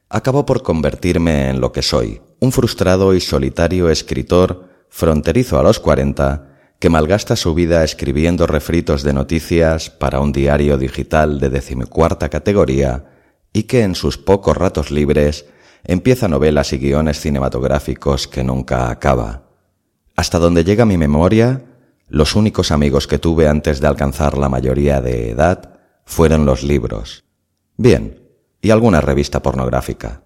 acabó 0.08 0.46
por 0.46 0.62
convertirme 0.62 1.50
en 1.50 1.60
lo 1.60 1.72
que 1.72 1.82
soy, 1.82 2.22
un 2.40 2.52
frustrado 2.52 3.16
y 3.16 3.20
solitario 3.20 3.90
escritor 3.90 4.70
fronterizo 4.90 5.58
a 5.58 5.64
los 5.64 5.80
cuarenta 5.80 6.50
que 6.78 6.90
malgasta 6.90 7.36
su 7.36 7.56
vida 7.56 7.84
escribiendo 7.84 8.46
refritos 8.46 9.02
de 9.02 9.14
noticias 9.14 9.90
para 9.90 10.20
un 10.20 10.32
diario 10.32 10.78
digital 10.78 11.40
de 11.40 11.50
decimocuarta 11.50 12.30
categoría 12.30 13.06
y 13.52 13.64
que 13.64 13.82
en 13.82 13.96
sus 13.96 14.20
pocos 14.20 14.56
ratos 14.56 14.92
libres 14.92 15.46
empieza 15.84 16.28
novelas 16.28 16.72
y 16.74 16.78
guiones 16.78 17.20
cinematográficos 17.20 18.28
que 18.28 18.44
nunca 18.44 18.92
acaba. 18.92 19.44
Hasta 20.16 20.38
donde 20.38 20.64
llega 20.64 20.86
mi 20.86 20.98
memoria, 20.98 21.64
los 22.08 22.36
únicos 22.36 22.72
amigos 22.72 23.08
que 23.08 23.20
tuve 23.20 23.48
antes 23.48 23.80
de 23.80 23.88
alcanzar 23.88 24.38
la 24.38 24.50
mayoría 24.50 25.02
de 25.02 25.32
edad 25.32 25.80
fueron 26.06 26.46
los 26.46 26.64
libros. 26.64 27.24
Bien, 27.78 28.22
y 28.62 28.72
alguna 28.72 29.02
revista 29.02 29.42
pornográfica. 29.42 30.24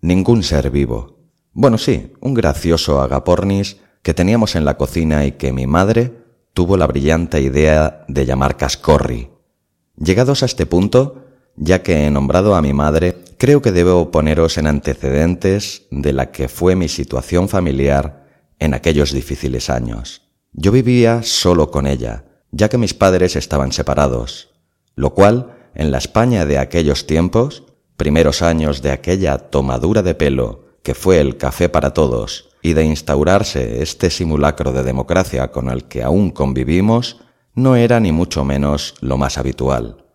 Ningún 0.00 0.42
ser 0.42 0.70
vivo. 0.70 1.18
Bueno, 1.52 1.78
sí, 1.78 2.12
un 2.20 2.34
gracioso 2.34 3.00
agapornis 3.00 3.78
que 4.02 4.14
teníamos 4.14 4.54
en 4.56 4.64
la 4.64 4.76
cocina 4.76 5.24
y 5.26 5.32
que 5.32 5.52
mi 5.52 5.66
madre 5.66 6.12
tuvo 6.54 6.76
la 6.76 6.86
brillante 6.86 7.40
idea 7.40 8.04
de 8.08 8.24
llamar 8.24 8.56
cascorri. 8.56 9.30
Llegados 9.96 10.42
a 10.42 10.46
este 10.46 10.64
punto, 10.64 11.24
ya 11.56 11.82
que 11.82 12.06
he 12.06 12.10
nombrado 12.10 12.54
a 12.54 12.62
mi 12.62 12.72
madre, 12.72 13.16
creo 13.38 13.62
que 13.62 13.72
debo 13.72 14.10
poneros 14.10 14.58
en 14.58 14.66
antecedentes 14.66 15.86
de 15.90 16.12
la 16.12 16.30
que 16.30 16.48
fue 16.48 16.76
mi 16.76 16.88
situación 16.88 17.48
familiar 17.48 18.26
en 18.58 18.74
aquellos 18.74 19.12
difíciles 19.12 19.70
años. 19.70 20.25
Yo 20.58 20.72
vivía 20.72 21.22
solo 21.22 21.70
con 21.70 21.86
ella, 21.86 22.24
ya 22.50 22.70
que 22.70 22.78
mis 22.78 22.94
padres 22.94 23.36
estaban 23.36 23.72
separados, 23.72 24.48
lo 24.94 25.12
cual, 25.12 25.54
en 25.74 25.90
la 25.90 25.98
España 25.98 26.46
de 26.46 26.56
aquellos 26.56 27.06
tiempos, 27.06 27.64
primeros 27.98 28.40
años 28.40 28.80
de 28.80 28.90
aquella 28.90 29.36
tomadura 29.36 30.02
de 30.02 30.14
pelo 30.14 30.64
que 30.82 30.94
fue 30.94 31.20
el 31.20 31.36
café 31.36 31.68
para 31.68 31.92
todos, 31.92 32.48
y 32.62 32.72
de 32.72 32.84
instaurarse 32.84 33.82
este 33.82 34.08
simulacro 34.08 34.72
de 34.72 34.82
democracia 34.82 35.52
con 35.52 35.68
el 35.68 35.84
que 35.84 36.02
aún 36.02 36.30
convivimos, 36.30 37.18
no 37.54 37.76
era 37.76 38.00
ni 38.00 38.12
mucho 38.12 38.42
menos 38.42 38.94
lo 39.02 39.18
más 39.18 39.36
habitual. 39.36 40.06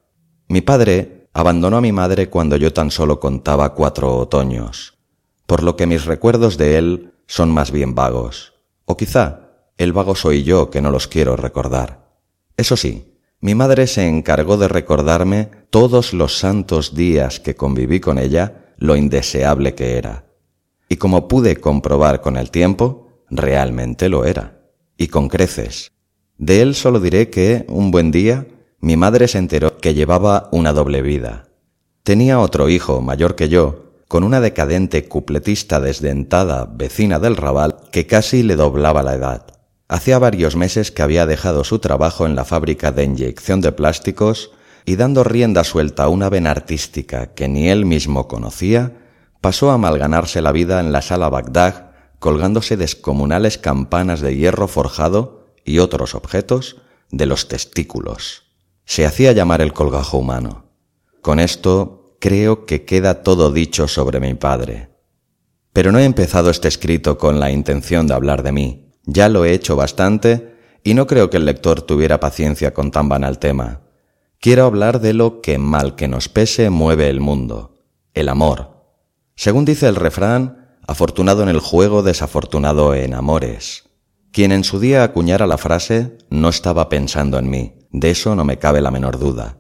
Mi 0.48 0.62
padre 0.62 1.28
abandonó 1.34 1.78
a 1.78 1.82
mi 1.82 1.92
madre 1.92 2.30
cuando 2.30 2.56
yo 2.58 2.74
tan 2.74 2.90
solo 2.90 3.20
contaba 3.20 3.76
cuatro 3.76 4.18
otoños, 4.18 4.98
por 5.46 5.62
lo 5.62 5.76
que 5.76 5.86
mis 5.86 6.06
recuerdos 6.06 6.58
de 6.58 6.80
él 6.80 7.14
son 7.28 7.52
más 7.52 7.70
bien 7.70 7.94
vagos, 7.94 8.54
o 8.86 8.98
quizá 8.98 9.41
el 9.84 9.94
vago 9.94 10.16
soy 10.16 10.44
yo 10.44 10.70
que 10.70 10.82
no 10.82 10.92
los 10.92 11.08
quiero 11.08 11.36
recordar. 11.36 12.16
Eso 12.58 12.78
sí, 12.78 13.18
mi 13.40 13.56
madre 13.56 13.88
se 13.88 14.08
encargó 14.08 14.58
de 14.58 14.68
recordarme 14.68 15.50
todos 15.70 16.14
los 16.14 16.38
santos 16.38 16.96
días 16.96 17.40
que 17.40 17.56
conviví 17.56 18.00
con 18.00 18.18
ella 18.20 18.74
lo 18.78 18.96
indeseable 18.96 19.76
que 19.76 19.98
era 19.98 20.32
y 20.92 20.98
como 20.98 21.30
pude 21.30 21.56
comprobar 21.56 22.20
con 22.20 22.36
el 22.36 22.52
tiempo, 22.52 23.24
realmente 23.30 24.10
lo 24.10 24.26
era, 24.26 24.60
y 24.98 25.08
con 25.08 25.30
creces. 25.30 25.94
De 26.38 26.62
él 26.62 26.76
solo 26.76 27.00
diré 27.00 27.30
que, 27.30 27.66
un 27.70 27.92
buen 27.92 28.12
día, 28.12 28.46
mi 28.82 28.98
madre 28.98 29.30
se 29.30 29.38
enteró 29.38 29.78
que 29.78 29.94
llevaba 29.94 30.50
una 30.52 30.74
doble 30.74 31.02
vida. 31.02 31.48
Tenía 32.04 32.42
otro 32.42 32.68
hijo, 32.68 33.00
mayor 33.00 33.38
que 33.38 33.48
yo, 33.48 33.94
con 34.10 34.26
una 34.26 34.42
decadente 34.42 35.08
cupletista 35.08 35.80
desdentada 35.80 36.66
vecina 36.66 37.20
del 37.20 37.38
Raval 37.38 37.78
que 37.90 38.06
casi 38.06 38.44
le 38.44 38.58
doblaba 38.58 39.02
la 39.02 39.16
edad. 39.16 39.61
Hacía 39.92 40.20
varios 40.20 40.56
meses 40.56 40.90
que 40.90 41.02
había 41.02 41.26
dejado 41.26 41.66
su 41.66 41.80
trabajo 41.80 42.26
en 42.26 42.34
la 42.34 42.46
fábrica 42.46 42.94
de 42.94 43.04
inyección 43.04 43.60
de 43.60 43.74
plásticos 43.74 44.52
y 44.86 44.96
dando 44.96 45.26
rienda 45.26 45.66
suelta 45.66 46.06
a 46.06 46.08
una 46.08 46.30
vena 46.30 46.50
artística 46.50 47.34
que 47.34 47.50
ni 47.50 47.68
él 47.68 47.86
mismo 47.86 48.30
conocía, 48.30 48.94
pasó 49.42 49.70
a 49.70 49.78
malganarse 49.78 50.42
la 50.42 50.54
vida 50.54 50.80
en 50.80 50.94
la 50.94 51.02
sala 51.02 51.28
Bagdad 51.28 51.92
colgándose 52.20 52.78
descomunales 52.78 53.58
campanas 53.58 54.22
de 54.22 54.38
hierro 54.38 54.70
forjado 54.70 55.56
y 55.66 55.80
otros 55.80 56.16
objetos 56.16 56.78
de 57.10 57.26
los 57.26 57.50
testículos. 57.50 58.44
Se 58.86 59.06
hacía 59.06 59.34
llamar 59.34 59.60
el 59.60 59.74
colgajo 59.74 60.20
humano. 60.20 60.72
Con 61.22 61.38
esto 61.38 62.16
creo 62.22 62.66
que 62.66 62.86
queda 62.86 63.24
todo 63.24 63.52
dicho 63.52 63.90
sobre 63.90 64.22
mi 64.22 64.36
padre. 64.36 64.88
Pero 65.74 65.92
no 65.92 66.00
he 66.00 66.06
empezado 66.06 66.50
este 66.50 66.70
escrito 66.70 67.18
con 67.18 67.42
la 67.42 67.52
intención 67.52 68.08
de 68.08 68.14
hablar 68.14 68.42
de 68.42 68.54
mí. 68.54 68.91
Ya 69.06 69.30
lo 69.30 69.46
he 69.46 69.54
hecho 69.54 69.76
bastante 69.76 70.56
y 70.84 70.94
no 70.94 71.08
creo 71.08 71.30
que 71.30 71.38
el 71.38 71.46
lector 71.46 71.82
tuviera 71.82 72.20
paciencia 72.20 72.74
con 72.74 72.92
tan 72.92 73.10
banal 73.10 73.40
tema. 73.40 73.82
Quiero 74.40 74.66
hablar 74.66 75.02
de 75.02 75.14
lo 75.14 75.42
que 75.42 75.58
mal 75.58 75.96
que 75.96 76.08
nos 76.08 76.28
pese 76.28 76.70
mueve 76.70 77.10
el 77.10 77.20
mundo, 77.20 77.76
el 78.14 78.30
amor. 78.30 78.72
Según 79.36 79.66
dice 79.66 79.88
el 79.88 79.96
refrán, 79.96 80.78
afortunado 80.88 81.44
en 81.44 81.50
el 81.50 81.60
juego, 81.60 82.04
desafortunado 82.04 82.96
en 82.96 83.14
amores. 83.14 83.90
Quien 84.32 84.52
en 84.52 84.64
su 84.64 84.80
día 84.80 85.04
acuñara 85.04 85.46
la 85.46 85.58
frase 85.58 86.18
no 86.30 86.50
estaba 86.50 86.90
pensando 86.90 87.38
en 87.38 87.50
mí, 87.50 87.74
de 87.92 88.12
eso 88.12 88.36
no 88.36 88.46
me 88.46 88.58
cabe 88.58 88.82
la 88.82 88.92
menor 88.92 89.20
duda, 89.20 89.58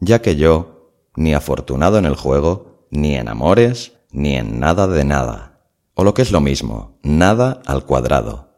ya 0.00 0.22
que 0.22 0.36
yo, 0.36 0.92
ni 1.16 1.34
afortunado 1.34 1.98
en 1.98 2.06
el 2.06 2.14
juego, 2.14 2.86
ni 2.90 3.16
en 3.16 3.28
amores, 3.28 3.92
ni 4.12 4.36
en 4.36 4.60
nada 4.60 4.86
de 4.86 5.04
nada. 5.04 5.60
O 5.94 6.04
lo 6.04 6.14
que 6.14 6.22
es 6.22 6.30
lo 6.30 6.40
mismo, 6.40 6.98
nada 7.02 7.60
al 7.66 7.84
cuadrado. 7.84 8.51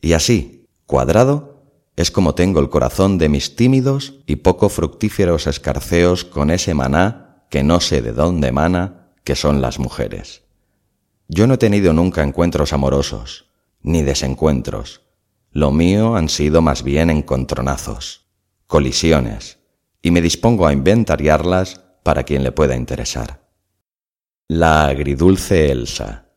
Y 0.00 0.12
así, 0.12 0.66
cuadrado, 0.86 1.64
es 1.96 2.10
como 2.10 2.34
tengo 2.34 2.60
el 2.60 2.70
corazón 2.70 3.18
de 3.18 3.28
mis 3.28 3.56
tímidos 3.56 4.20
y 4.26 4.36
poco 4.36 4.68
fructíferos 4.68 5.46
escarceos 5.46 6.24
con 6.24 6.50
ese 6.50 6.72
maná 6.74 7.44
que 7.50 7.64
no 7.64 7.80
sé 7.80 8.02
de 8.02 8.12
dónde 8.12 8.52
mana, 8.52 9.10
que 9.24 9.34
son 9.34 9.60
las 9.60 9.78
mujeres. 9.78 10.42
Yo 11.28 11.46
no 11.46 11.54
he 11.54 11.58
tenido 11.58 11.92
nunca 11.92 12.22
encuentros 12.22 12.72
amorosos, 12.72 13.46
ni 13.82 14.02
desencuentros. 14.02 15.02
Lo 15.50 15.72
mío 15.72 16.14
han 16.14 16.28
sido 16.28 16.62
más 16.62 16.82
bien 16.82 17.10
encontronazos, 17.10 18.26
colisiones, 18.66 19.58
y 20.02 20.10
me 20.10 20.20
dispongo 20.20 20.66
a 20.66 20.72
inventariarlas 20.72 21.80
para 22.02 22.22
quien 22.22 22.44
le 22.44 22.52
pueda 22.52 22.76
interesar. 22.76 23.48
La 24.46 24.86
agridulce 24.86 25.70
Elsa. 25.70 26.27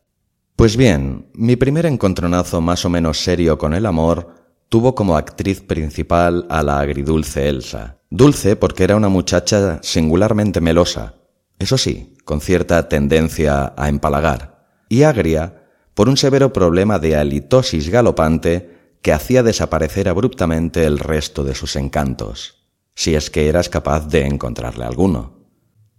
Pues 0.56 0.76
bien, 0.76 1.26
mi 1.34 1.56
primer 1.56 1.86
encontronazo 1.86 2.60
más 2.60 2.84
o 2.84 2.90
menos 2.90 3.18
serio 3.18 3.58
con 3.58 3.74
el 3.74 3.86
amor 3.86 4.34
tuvo 4.68 4.94
como 4.94 5.16
actriz 5.16 5.60
principal 5.60 6.46
a 6.48 6.62
la 6.62 6.80
agridulce 6.80 7.48
Elsa. 7.48 7.98
Dulce 8.10 8.56
porque 8.56 8.84
era 8.84 8.96
una 8.96 9.08
muchacha 9.08 9.80
singularmente 9.82 10.60
melosa, 10.60 11.16
eso 11.58 11.78
sí, 11.78 12.14
con 12.24 12.40
cierta 12.40 12.88
tendencia 12.88 13.72
a 13.76 13.88
empalagar, 13.88 14.66
y 14.88 15.02
agria 15.02 15.64
por 15.94 16.08
un 16.08 16.16
severo 16.16 16.52
problema 16.52 16.98
de 16.98 17.16
halitosis 17.16 17.88
galopante 17.88 18.96
que 19.02 19.12
hacía 19.12 19.42
desaparecer 19.42 20.08
abruptamente 20.08 20.84
el 20.84 20.98
resto 20.98 21.44
de 21.44 21.54
sus 21.54 21.76
encantos 21.76 22.62
si 22.94 23.14
es 23.14 23.30
que 23.30 23.48
eras 23.48 23.68
capaz 23.68 24.06
de 24.08 24.26
encontrarle 24.26 24.84
alguno. 24.84 25.41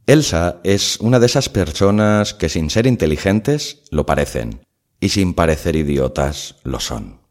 Elsa 0.06 0.60
es 0.66 1.00
una 1.00 1.18
de 1.22 1.28
esas 1.28 1.48
personas 1.48 2.34
que 2.34 2.50
sin 2.50 2.70
ser 2.70 2.88
inteligentes 2.88 3.84
lo 3.90 4.06
parecen 4.06 4.60
y 5.00 5.10
sin 5.10 5.34
parecer 5.34 5.78
idiotas 5.78 6.56
lo 6.64 6.82
son. 6.82 7.22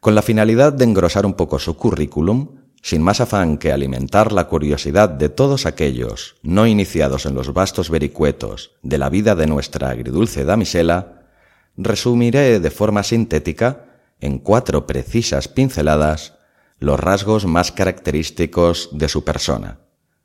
Con 0.00 0.16
la 0.16 0.22
finalidad 0.22 0.72
de 0.72 0.84
engrosar 0.84 1.26
un 1.26 1.34
poco 1.34 1.60
su 1.60 1.76
currículum, 1.76 2.56
sin 2.82 3.02
más 3.02 3.20
afán 3.20 3.56
que 3.56 3.70
alimentar 3.70 4.32
la 4.32 4.48
curiosidad 4.48 5.08
de 5.08 5.28
todos 5.28 5.64
aquellos 5.64 6.34
no 6.42 6.66
iniciados 6.66 7.24
en 7.24 7.36
los 7.36 7.52
vastos 7.52 7.88
vericuetos 7.88 8.72
de 8.82 8.98
la 8.98 9.10
vida 9.10 9.36
de 9.36 9.46
nuestra 9.46 9.90
agridulce 9.90 10.44
damisela, 10.44 11.22
resumiré 11.76 12.58
de 12.58 12.70
forma 12.72 13.04
sintética, 13.04 13.84
en 14.20 14.38
cuatro 14.38 14.88
precisas 14.88 15.46
pinceladas, 15.46 16.34
los 16.80 16.98
rasgos 16.98 17.46
más 17.46 17.70
característicos 17.70 18.88
de 18.90 19.08
su 19.08 19.22
persona. 19.22 19.78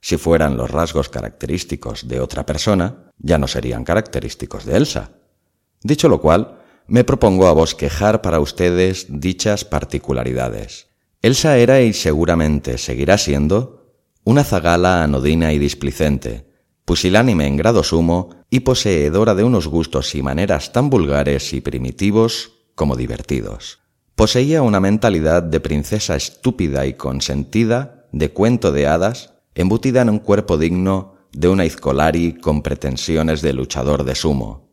Si 0.03 0.17
fueran 0.17 0.57
los 0.57 0.69
rasgos 0.69 1.07
característicos 1.07 2.09
de 2.09 2.19
otra 2.19 2.45
persona, 2.45 3.09
ya 3.19 3.37
no 3.37 3.47
serían 3.47 3.85
característicos 3.85 4.65
de 4.65 4.75
Elsa. 4.75 5.11
Dicho 5.81 6.09
lo 6.09 6.19
cual, 6.19 6.59
me 6.87 7.05
propongo 7.05 7.47
a 7.47 7.53
bosquejar 7.53 8.21
para 8.21 8.41
ustedes 8.41 9.05
dichas 9.07 9.63
particularidades. 9.63 10.87
Elsa 11.21 11.57
era 11.57 11.79
y 11.79 11.93
seguramente 11.93 12.77
seguirá 12.77 13.17
siendo 13.17 13.93
una 14.25 14.43
zagala 14.43 15.05
anodina 15.05 15.53
y 15.53 15.57
displicente, 15.57 16.49
pusilánime 16.83 17.47
en 17.47 17.55
grado 17.55 17.81
sumo 17.81 18.43
y 18.49 18.59
poseedora 18.59 19.35
de 19.35 19.45
unos 19.45 19.67
gustos 19.67 20.15
y 20.15 20.21
maneras 20.21 20.73
tan 20.73 20.89
vulgares 20.89 21.53
y 21.53 21.61
primitivos 21.61 22.51
como 22.75 22.97
divertidos. 22.97 23.79
Poseía 24.15 24.63
una 24.63 24.81
mentalidad 24.81 25.43
de 25.43 25.61
princesa 25.61 26.17
estúpida 26.17 26.85
y 26.87 26.95
consentida, 26.95 28.09
de 28.11 28.31
cuento 28.33 28.73
de 28.73 28.85
hadas, 28.85 29.32
embutida 29.55 30.01
en 30.01 30.09
un 30.09 30.19
cuerpo 30.19 30.57
digno 30.57 31.15
de 31.31 31.47
una 31.47 31.65
Izcolari 31.65 32.33
con 32.33 32.61
pretensiones 32.61 33.41
de 33.41 33.53
luchador 33.53 34.03
de 34.03 34.15
sumo. 34.15 34.69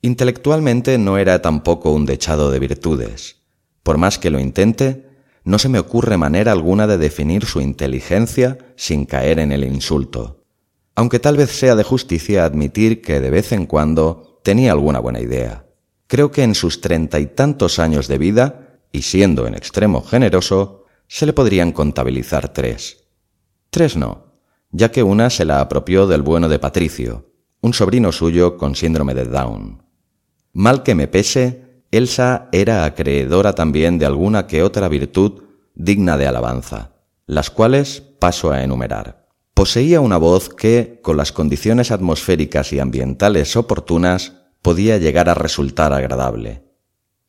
Intelectualmente 0.00 0.96
no 0.98 1.18
era 1.18 1.42
tampoco 1.42 1.92
un 1.92 2.06
dechado 2.06 2.50
de 2.50 2.58
virtudes. 2.58 3.36
Por 3.82 3.98
más 3.98 4.18
que 4.18 4.30
lo 4.30 4.38
intente, 4.38 5.08
no 5.44 5.58
se 5.58 5.68
me 5.68 5.78
ocurre 5.78 6.16
manera 6.16 6.52
alguna 6.52 6.86
de 6.86 6.98
definir 6.98 7.46
su 7.46 7.60
inteligencia 7.60 8.58
sin 8.76 9.06
caer 9.06 9.38
en 9.38 9.50
el 9.50 9.64
insulto, 9.64 10.44
aunque 10.94 11.18
tal 11.18 11.36
vez 11.36 11.50
sea 11.50 11.74
de 11.74 11.84
justicia 11.84 12.44
admitir 12.44 13.00
que 13.00 13.20
de 13.20 13.30
vez 13.30 13.52
en 13.52 13.66
cuando 13.66 14.40
tenía 14.44 14.72
alguna 14.72 14.98
buena 14.98 15.20
idea. 15.20 15.66
Creo 16.06 16.30
que 16.30 16.42
en 16.42 16.54
sus 16.54 16.80
treinta 16.80 17.18
y 17.18 17.26
tantos 17.26 17.78
años 17.78 18.08
de 18.08 18.18
vida 18.18 18.78
y 18.92 19.02
siendo 19.02 19.46
en 19.46 19.54
extremo 19.54 20.02
generoso, 20.02 20.84
se 21.06 21.26
le 21.26 21.32
podrían 21.32 21.72
contabilizar 21.72 22.52
tres. 22.52 23.07
Tres 23.70 23.96
no, 23.96 24.32
ya 24.70 24.90
que 24.90 25.02
una 25.02 25.30
se 25.30 25.44
la 25.44 25.60
apropió 25.60 26.06
del 26.06 26.22
bueno 26.22 26.48
de 26.48 26.58
Patricio, 26.58 27.32
un 27.60 27.74
sobrino 27.74 28.12
suyo 28.12 28.56
con 28.56 28.74
síndrome 28.74 29.14
de 29.14 29.26
Down. 29.26 29.82
Mal 30.52 30.82
que 30.82 30.94
me 30.94 31.08
pese, 31.08 31.84
Elsa 31.90 32.48
era 32.52 32.84
acreedora 32.84 33.54
también 33.54 33.98
de 33.98 34.06
alguna 34.06 34.46
que 34.46 34.62
otra 34.62 34.88
virtud 34.88 35.42
digna 35.74 36.16
de 36.16 36.26
alabanza, 36.26 36.92
las 37.26 37.50
cuales 37.50 38.00
paso 38.18 38.50
a 38.50 38.62
enumerar. 38.62 39.28
Poseía 39.54 40.00
una 40.00 40.16
voz 40.16 40.48
que, 40.48 41.00
con 41.02 41.16
las 41.16 41.32
condiciones 41.32 41.90
atmosféricas 41.90 42.72
y 42.72 42.78
ambientales 42.78 43.56
oportunas, 43.56 44.34
podía 44.62 44.98
llegar 44.98 45.28
a 45.28 45.34
resultar 45.34 45.92
agradable. 45.92 46.64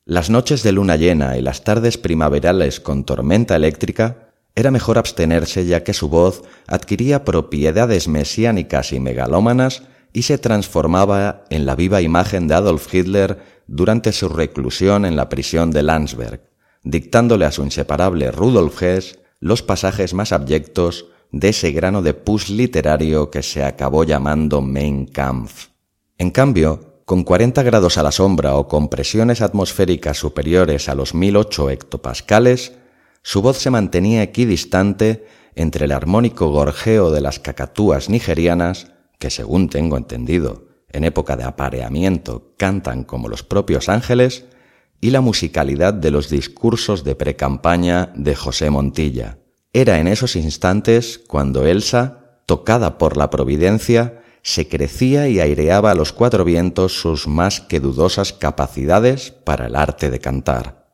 Las 0.05 0.29
noches 0.29 0.63
de 0.63 0.71
luna 0.71 0.95
llena 0.95 1.37
y 1.37 1.41
las 1.41 1.63
tardes 1.63 1.97
primaverales 1.97 2.79
con 2.79 3.03
tormenta 3.03 3.55
eléctrica 3.55 4.28
era 4.59 4.71
mejor 4.71 4.97
abstenerse 4.97 5.65
ya 5.65 5.83
que 5.83 5.93
su 5.93 6.09
voz 6.09 6.43
adquiría 6.67 7.23
propiedades 7.23 8.07
mesiánicas 8.07 8.91
y 8.91 8.99
megalómanas 8.99 9.83
y 10.11 10.23
se 10.23 10.37
transformaba 10.37 11.45
en 11.49 11.65
la 11.65 11.75
viva 11.75 12.01
imagen 12.01 12.47
de 12.47 12.55
Adolf 12.55 12.93
Hitler 12.93 13.39
durante 13.67 14.11
su 14.11 14.27
reclusión 14.29 15.05
en 15.05 15.15
la 15.15 15.29
prisión 15.29 15.71
de 15.71 15.83
Landsberg, 15.83 16.41
dictándole 16.83 17.45
a 17.45 17.51
su 17.51 17.63
inseparable 17.63 18.31
Rudolf 18.31 18.81
Hess 18.81 19.19
los 19.39 19.61
pasajes 19.61 20.13
más 20.13 20.31
abyectos 20.31 21.05
de 21.31 21.49
ese 21.49 21.71
grano 21.71 22.01
de 22.01 22.13
pus 22.13 22.49
literario 22.49 23.29
que 23.29 23.43
se 23.43 23.63
acabó 23.63 24.03
llamando 24.03 24.61
Mein 24.61 25.05
Kampf. 25.05 25.67
En 26.17 26.31
cambio, 26.31 27.03
con 27.05 27.23
40 27.23 27.63
grados 27.63 27.97
a 27.97 28.03
la 28.03 28.11
sombra 28.11 28.55
o 28.55 28.67
con 28.67 28.89
presiones 28.89 29.41
atmosféricas 29.41 30.17
superiores 30.17 30.89
a 30.89 30.95
los 30.95 31.13
1008 31.13 31.69
hectopascales, 31.69 32.73
su 33.21 33.41
voz 33.41 33.57
se 33.57 33.69
mantenía 33.69 34.23
equidistante 34.23 35.25
entre 35.55 35.85
el 35.85 35.91
armónico 35.91 36.49
gorjeo 36.49 37.11
de 37.11 37.21
las 37.21 37.39
cacatúas 37.39 38.09
nigerianas, 38.09 38.91
que 39.17 39.29
según 39.29 39.69
tengo 39.69 39.97
entendido, 39.97 40.67
en 40.91 41.03
época 41.03 41.35
de 41.35 41.43
apareamiento 41.43 42.53
cantan 42.57 43.03
como 43.03 43.27
los 43.27 43.43
propios 43.43 43.89
ángeles, 43.89 44.45
y 45.01 45.11
la 45.11 45.21
musicalidad 45.21 45.93
de 45.93 46.11
los 46.11 46.29
discursos 46.29 47.03
de 47.03 47.15
precampaña 47.15 48.11
de 48.15 48.35
José 48.35 48.69
Montilla. 48.69 49.37
Era 49.71 49.99
en 49.99 50.07
esos 50.07 50.35
instantes 50.35 51.21
cuando 51.25 51.65
Elsa, 51.65 52.41
tocada 52.45 52.97
por 52.97 53.15
la 53.15 53.29
providencia, 53.29 54.21
se 54.41 54.67
crecía 54.67 55.27
y 55.27 55.39
aireaba 55.39 55.91
a 55.91 55.95
los 55.95 56.11
cuatro 56.11 56.43
vientos 56.43 56.99
sus 56.99 57.27
más 57.27 57.61
que 57.61 57.79
dudosas 57.79 58.33
capacidades 58.33 59.31
para 59.31 59.67
el 59.67 59.75
arte 59.75 60.09
de 60.09 60.19
cantar. 60.19 60.87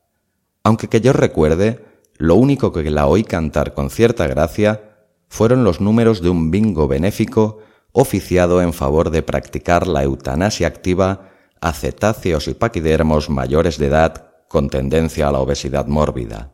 Aunque 0.63 0.87
que 0.87 1.01
yo 1.01 1.13
recuerde, 1.13 1.85
lo 2.17 2.35
único 2.35 2.71
que 2.71 2.89
la 2.89 3.07
oí 3.07 3.23
cantar 3.23 3.73
con 3.73 3.89
cierta 3.89 4.27
gracia 4.27 4.95
fueron 5.27 5.63
los 5.63 5.81
números 5.81 6.21
de 6.21 6.29
un 6.29 6.51
bingo 6.51 6.87
benéfico 6.87 7.59
oficiado 7.91 8.61
en 8.61 8.73
favor 8.73 9.09
de 9.09 9.23
practicar 9.23 9.87
la 9.87 10.03
eutanasia 10.03 10.67
activa 10.67 11.31
a 11.61 11.73
cetáceos 11.73 12.47
y 12.47 12.53
paquidermos 12.53 13.29
mayores 13.29 13.77
de 13.77 13.87
edad 13.87 14.31
con 14.47 14.69
tendencia 14.69 15.27
a 15.27 15.31
la 15.31 15.39
obesidad 15.39 15.87
mórbida. 15.87 16.53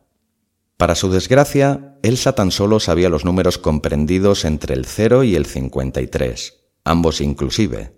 Para 0.76 0.94
su 0.94 1.10
desgracia, 1.10 1.96
Elsa 2.02 2.34
tan 2.34 2.50
solo 2.50 2.80
sabía 2.80 3.08
los 3.08 3.24
números 3.24 3.58
comprendidos 3.58 4.44
entre 4.44 4.74
el 4.74 4.86
0 4.86 5.22
y 5.24 5.36
el 5.36 5.46
53, 5.46 6.54
ambos 6.84 7.20
inclusive. 7.20 7.96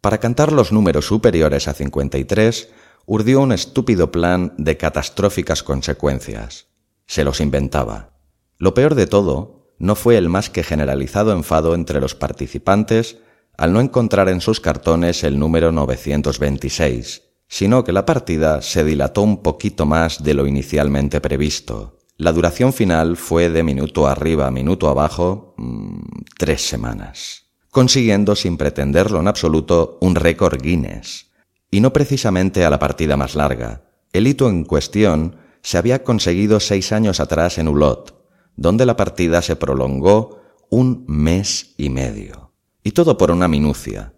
Para 0.00 0.18
cantar 0.18 0.52
los 0.52 0.72
números 0.72 1.06
superiores 1.06 1.68
a 1.68 1.74
53, 1.74 2.70
urdió 3.06 3.40
un 3.40 3.52
estúpido 3.52 4.10
plan 4.10 4.54
de 4.56 4.76
catastróficas 4.76 5.62
consecuencias. 5.62 6.71
Se 7.06 7.24
los 7.24 7.40
inventaba. 7.40 8.10
Lo 8.58 8.74
peor 8.74 8.94
de 8.94 9.06
todo 9.06 9.74
no 9.78 9.96
fue 9.96 10.16
el 10.16 10.28
más 10.28 10.48
que 10.48 10.62
generalizado 10.62 11.32
enfado 11.32 11.74
entre 11.74 12.00
los 12.00 12.14
participantes 12.14 13.18
al 13.56 13.72
no 13.72 13.80
encontrar 13.80 14.28
en 14.28 14.40
sus 14.40 14.60
cartones 14.60 15.24
el 15.24 15.38
número 15.38 15.72
926, 15.72 17.22
sino 17.48 17.84
que 17.84 17.92
la 17.92 18.06
partida 18.06 18.62
se 18.62 18.84
dilató 18.84 19.22
un 19.22 19.42
poquito 19.42 19.84
más 19.84 20.22
de 20.22 20.34
lo 20.34 20.46
inicialmente 20.46 21.20
previsto. 21.20 21.98
La 22.16 22.32
duración 22.32 22.72
final 22.72 23.16
fue 23.16 23.50
de 23.50 23.62
minuto 23.62 24.06
arriba, 24.06 24.50
minuto 24.50 24.88
abajo, 24.88 25.54
mmm, 25.58 26.00
tres 26.38 26.62
semanas, 26.66 27.46
consiguiendo 27.70 28.36
sin 28.36 28.56
pretenderlo 28.56 29.20
en 29.20 29.28
absoluto 29.28 29.98
un 30.00 30.14
récord 30.14 30.62
Guinness, 30.62 31.30
y 31.70 31.80
no 31.80 31.92
precisamente 31.92 32.64
a 32.64 32.70
la 32.70 32.78
partida 32.78 33.16
más 33.16 33.34
larga. 33.34 33.82
El 34.12 34.26
hito 34.26 34.48
en 34.48 34.64
cuestión 34.64 35.36
se 35.62 35.78
había 35.78 36.02
conseguido 36.04 36.60
seis 36.60 36.92
años 36.92 37.20
atrás 37.20 37.58
en 37.58 37.68
Ulot, 37.68 38.24
donde 38.56 38.86
la 38.86 38.96
partida 38.96 39.42
se 39.42 39.56
prolongó 39.56 40.40
un 40.70 41.04
mes 41.06 41.74
y 41.76 41.90
medio. 41.90 42.52
Y 42.82 42.92
todo 42.92 43.16
por 43.16 43.30
una 43.30 43.48
minucia, 43.48 44.14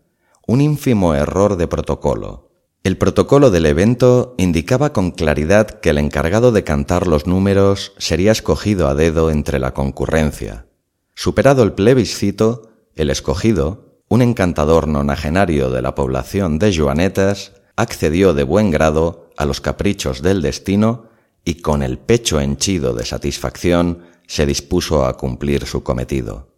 un 0.47 0.61
ínfimo 0.61 1.15
error 1.15 1.57
de 1.57 1.69
protocolo. 1.69 2.51
El 2.83 2.99
protocolo 2.99 3.51
del 3.51 3.67
evento 3.67 4.35
indicaba 4.37 4.93
con 4.93 5.11
claridad 5.11 5.69
que 5.69 5.91
el 5.91 5.99
encargado 5.99 6.53
de 6.53 6.65
cantar 6.65 7.07
los 7.07 7.27
números 7.27 7.93
sería 7.99 8.33
escogido 8.33 8.89
a 8.89 8.95
dedo 8.95 9.31
entre 9.31 9.59
la 9.59 9.73
concurrencia. 9.73 10.67
Superado 11.15 11.63
el 11.63 11.73
plebiscito, 11.73 12.71
el 12.95 13.11
escogido 13.11 13.95
un 14.09 14.23
encantador 14.23 14.87
nonagenario 14.87 15.71
de 15.71 15.83
la 15.83 15.95
población 15.95 16.59
de 16.59 16.77
Joanetas, 16.77 17.53
accedió 17.77 18.35
de 18.35 18.45
buen 18.45 18.71
grado 18.71 19.31
a 19.37 19.45
los 19.45 19.61
caprichos 19.61 20.23
del 20.23 20.43
destino 20.43 21.09
y 21.45 21.57
con 21.57 21.83
el 21.83 21.99
pecho 21.99 22.41
henchido 22.41 22.95
de 22.95 23.05
satisfacción 23.05 24.05
se 24.27 24.47
dispuso 24.47 25.05
a 25.05 25.17
cumplir 25.17 25.67
su 25.67 25.83
cometido. 25.83 26.55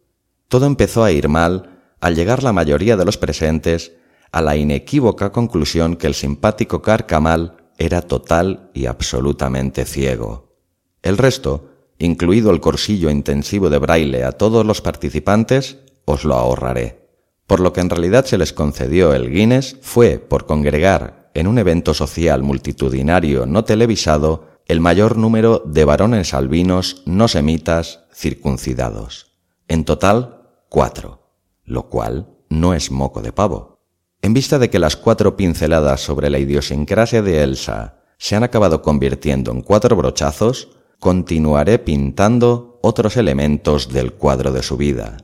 Todo 0.48 0.66
empezó 0.66 1.02
a 1.02 1.12
ir 1.12 1.28
mal 1.28 1.80
al 2.00 2.14
llegar 2.14 2.42
la 2.42 2.52
mayoría 2.52 2.96
de 2.96 3.04
los 3.04 3.16
presentes 3.16 3.92
a 4.30 4.42
la 4.42 4.56
inequívoca 4.56 5.32
conclusión 5.32 5.96
que 5.96 6.06
el 6.06 6.14
simpático 6.14 6.82
Carcamal 6.82 7.70
era 7.78 8.02
total 8.02 8.70
y 8.74 8.86
absolutamente 8.86 9.84
ciego. 9.84 10.56
El 11.02 11.18
resto, 11.18 11.70
incluido 11.98 12.50
el 12.50 12.60
corsillo 12.60 13.10
intensivo 13.10 13.70
de 13.70 13.78
braille 13.78 14.24
a 14.24 14.32
todos 14.32 14.64
los 14.64 14.80
participantes, 14.80 15.78
os 16.04 16.24
lo 16.24 16.34
ahorraré 16.34 17.06
por 17.46 17.60
lo 17.60 17.72
que 17.72 17.80
en 17.80 17.90
realidad 17.90 18.24
se 18.24 18.38
les 18.38 18.52
concedió 18.52 19.14
el 19.14 19.30
Guinness 19.30 19.76
fue 19.80 20.18
por 20.18 20.46
congregar 20.46 21.30
en 21.34 21.46
un 21.46 21.58
evento 21.58 21.94
social 21.94 22.42
multitudinario 22.42 23.46
no 23.46 23.64
televisado 23.64 24.55
el 24.66 24.80
mayor 24.80 25.16
número 25.16 25.62
de 25.64 25.84
varones 25.84 26.34
albinos 26.34 27.02
no 27.06 27.28
semitas 27.28 28.04
circuncidados. 28.12 29.32
En 29.68 29.84
total, 29.84 30.48
cuatro, 30.68 31.30
lo 31.64 31.88
cual 31.88 32.36
no 32.48 32.74
es 32.74 32.90
moco 32.90 33.22
de 33.22 33.32
pavo. 33.32 33.78
En 34.22 34.34
vista 34.34 34.58
de 34.58 34.68
que 34.68 34.80
las 34.80 34.96
cuatro 34.96 35.36
pinceladas 35.36 36.00
sobre 36.00 36.30
la 36.30 36.38
idiosincrasia 36.38 37.22
de 37.22 37.42
Elsa 37.42 38.00
se 38.18 38.34
han 38.34 38.42
acabado 38.42 38.82
convirtiendo 38.82 39.52
en 39.52 39.62
cuatro 39.62 39.94
brochazos, 39.94 40.70
continuaré 40.98 41.78
pintando 41.78 42.80
otros 42.82 43.16
elementos 43.16 43.92
del 43.92 44.14
cuadro 44.14 44.52
de 44.52 44.62
su 44.62 44.76
vida, 44.76 45.18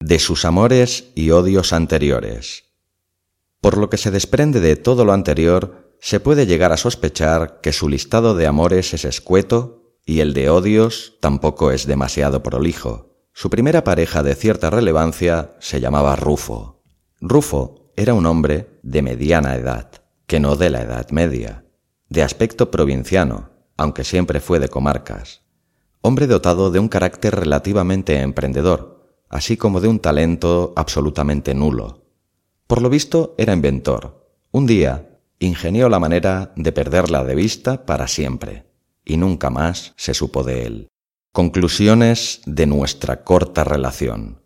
de 0.00 0.18
sus 0.18 0.44
amores 0.44 1.12
y 1.14 1.30
odios 1.30 1.72
anteriores. 1.72 2.64
Por 3.60 3.76
lo 3.76 3.90
que 3.90 3.98
se 3.98 4.10
desprende 4.10 4.58
de 4.58 4.76
todo 4.76 5.04
lo 5.04 5.12
anterior, 5.12 5.89
se 6.00 6.18
puede 6.18 6.46
llegar 6.46 6.72
a 6.72 6.78
sospechar 6.78 7.60
que 7.60 7.72
su 7.72 7.88
listado 7.88 8.34
de 8.34 8.46
amores 8.46 8.94
es 8.94 9.04
escueto 9.04 9.96
y 10.06 10.20
el 10.20 10.32
de 10.32 10.48
odios 10.48 11.18
tampoco 11.20 11.70
es 11.70 11.86
demasiado 11.86 12.42
prolijo. 12.42 13.10
Su 13.32 13.50
primera 13.50 13.84
pareja 13.84 14.22
de 14.22 14.34
cierta 14.34 14.70
relevancia 14.70 15.54
se 15.60 15.80
llamaba 15.80 16.16
Rufo. 16.16 16.82
Rufo 17.20 17.92
era 17.96 18.14
un 18.14 18.26
hombre 18.26 18.80
de 18.82 19.02
mediana 19.02 19.54
edad, 19.56 19.90
que 20.26 20.40
no 20.40 20.56
de 20.56 20.70
la 20.70 20.82
edad 20.82 21.10
media, 21.10 21.64
de 22.08 22.22
aspecto 22.22 22.70
provinciano, 22.70 23.50
aunque 23.76 24.04
siempre 24.04 24.40
fue 24.40 24.58
de 24.58 24.68
comarcas, 24.68 25.42
hombre 26.00 26.26
dotado 26.26 26.70
de 26.70 26.78
un 26.78 26.88
carácter 26.88 27.36
relativamente 27.36 28.20
emprendedor, 28.20 29.22
así 29.28 29.56
como 29.56 29.80
de 29.80 29.88
un 29.88 30.00
talento 30.00 30.72
absolutamente 30.76 31.54
nulo. 31.54 32.06
Por 32.66 32.80
lo 32.80 32.88
visto 32.88 33.34
era 33.36 33.52
inventor. 33.52 34.26
Un 34.50 34.66
día 34.66 35.09
ingenió 35.40 35.88
la 35.88 35.98
manera 35.98 36.52
de 36.54 36.70
perderla 36.70 37.24
de 37.24 37.34
vista 37.34 37.84
para 37.84 38.06
siempre, 38.06 38.66
y 39.04 39.16
nunca 39.16 39.50
más 39.50 39.92
se 39.96 40.14
supo 40.14 40.44
de 40.44 40.66
él. 40.66 40.88
Conclusiones 41.32 42.40
de 42.46 42.66
nuestra 42.66 43.24
corta 43.24 43.64
relación. 43.64 44.40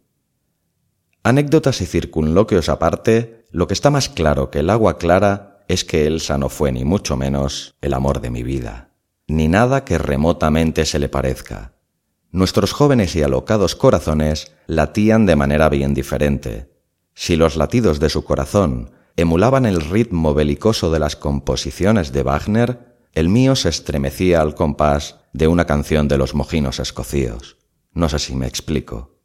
Anécdotas 1.23 1.83
y 1.83 1.87
circunloquios 1.87 2.71
aparte, 2.71 3.45
lo 3.51 3.67
que 3.67 3.75
está 3.75 3.91
más 3.91 4.09
claro 4.09 4.51
que 4.51 4.61
el 4.61 4.71
agua 4.71 4.97
clara 4.97 5.65
es 5.69 5.85
que 5.85 6.07
Elsa 6.07 6.39
no 6.39 6.49
fue 6.49 6.73
ni 6.73 6.87
mucho 6.87 7.19
menos 7.19 7.75
el 7.83 7.93
amor 7.93 8.23
de 8.23 8.31
mi 8.31 8.43
vida, 8.43 8.95
ni 9.27 9.49
nada 9.49 9.85
que 9.85 9.99
remotamente 9.99 10.87
se 10.87 10.99
le 10.99 11.11
parezca 11.11 11.75
nuestros 12.35 12.73
jóvenes 12.73 13.15
y 13.15 13.23
alocados 13.23 13.77
corazones 13.77 14.53
latían 14.67 15.25
de 15.25 15.37
manera 15.37 15.69
bien 15.69 15.95
diferente. 15.95 16.69
Si 17.15 17.37
los 17.37 17.55
latidos 17.55 18.01
de 18.01 18.11
su 18.11 18.25
corazón 18.25 18.91
emulaban 19.17 19.67
el 19.67 19.81
ritmo 19.81 20.35
belicoso 20.35 20.91
de 20.91 20.99
las 20.99 21.17
composiciones 21.17 22.13
de 22.13 22.23
Wagner, 22.23 22.97
el 23.13 23.29
mío 23.29 23.55
se 23.55 23.69
estremecía 23.69 24.41
al 24.41 24.55
compás 24.55 25.21
de 25.33 25.47
una 25.49 25.67
canción 25.67 26.09
de 26.09 26.19
los 26.19 26.35
mojinos 26.35 26.81
escocíos. 26.81 27.59
No 27.93 28.09
sé 28.09 28.19
si 28.19 28.35
me 28.35 28.47
explico. 28.47 29.21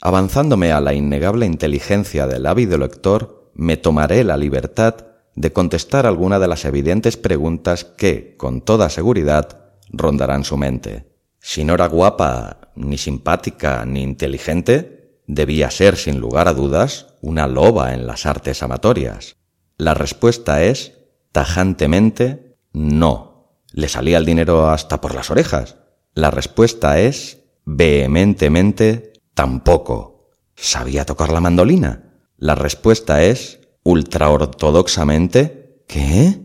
Avanzándome 0.00 0.72
a 0.72 0.80
la 0.80 0.94
innegable 0.94 1.44
inteligencia 1.44 2.26
del 2.26 2.46
ávido 2.46 2.78
lector, 2.78 3.50
me 3.54 3.76
tomaré 3.76 4.24
la 4.24 4.36
libertad 4.36 5.06
de 5.34 5.52
contestar 5.52 6.06
alguna 6.06 6.38
de 6.38 6.48
las 6.48 6.64
evidentes 6.64 7.16
preguntas 7.16 7.84
que, 7.84 8.36
con 8.36 8.60
toda 8.62 8.88
seguridad, 8.90 9.72
rondarán 9.90 10.44
su 10.44 10.56
mente. 10.56 11.10
Si 11.40 11.64
no 11.64 11.74
era 11.74 11.88
guapa, 11.88 12.72
ni 12.76 12.96
simpática, 12.98 13.84
ni 13.84 14.02
inteligente, 14.02 15.20
debía 15.26 15.70
ser, 15.70 15.96
sin 15.96 16.18
lugar 16.18 16.48
a 16.48 16.54
dudas, 16.54 17.09
una 17.20 17.46
loba 17.46 17.94
en 17.94 18.06
las 18.06 18.26
artes 18.26 18.62
amatorias. 18.62 19.36
La 19.76 19.94
respuesta 19.94 20.62
es, 20.62 20.98
tajantemente, 21.32 22.56
no. 22.72 23.58
Le 23.72 23.88
salía 23.88 24.18
el 24.18 24.26
dinero 24.26 24.68
hasta 24.68 25.00
por 25.00 25.14
las 25.14 25.30
orejas. 25.30 25.76
La 26.14 26.30
respuesta 26.30 26.98
es, 26.98 27.44
vehementemente, 27.64 29.12
tampoco. 29.34 30.30
¿Sabía 30.54 31.06
tocar 31.06 31.32
la 31.32 31.40
mandolina? 31.40 32.20
La 32.36 32.54
respuesta 32.54 33.22
es, 33.22 33.60
ultraortodoxamente, 33.82 35.84
¿qué? 35.86 36.40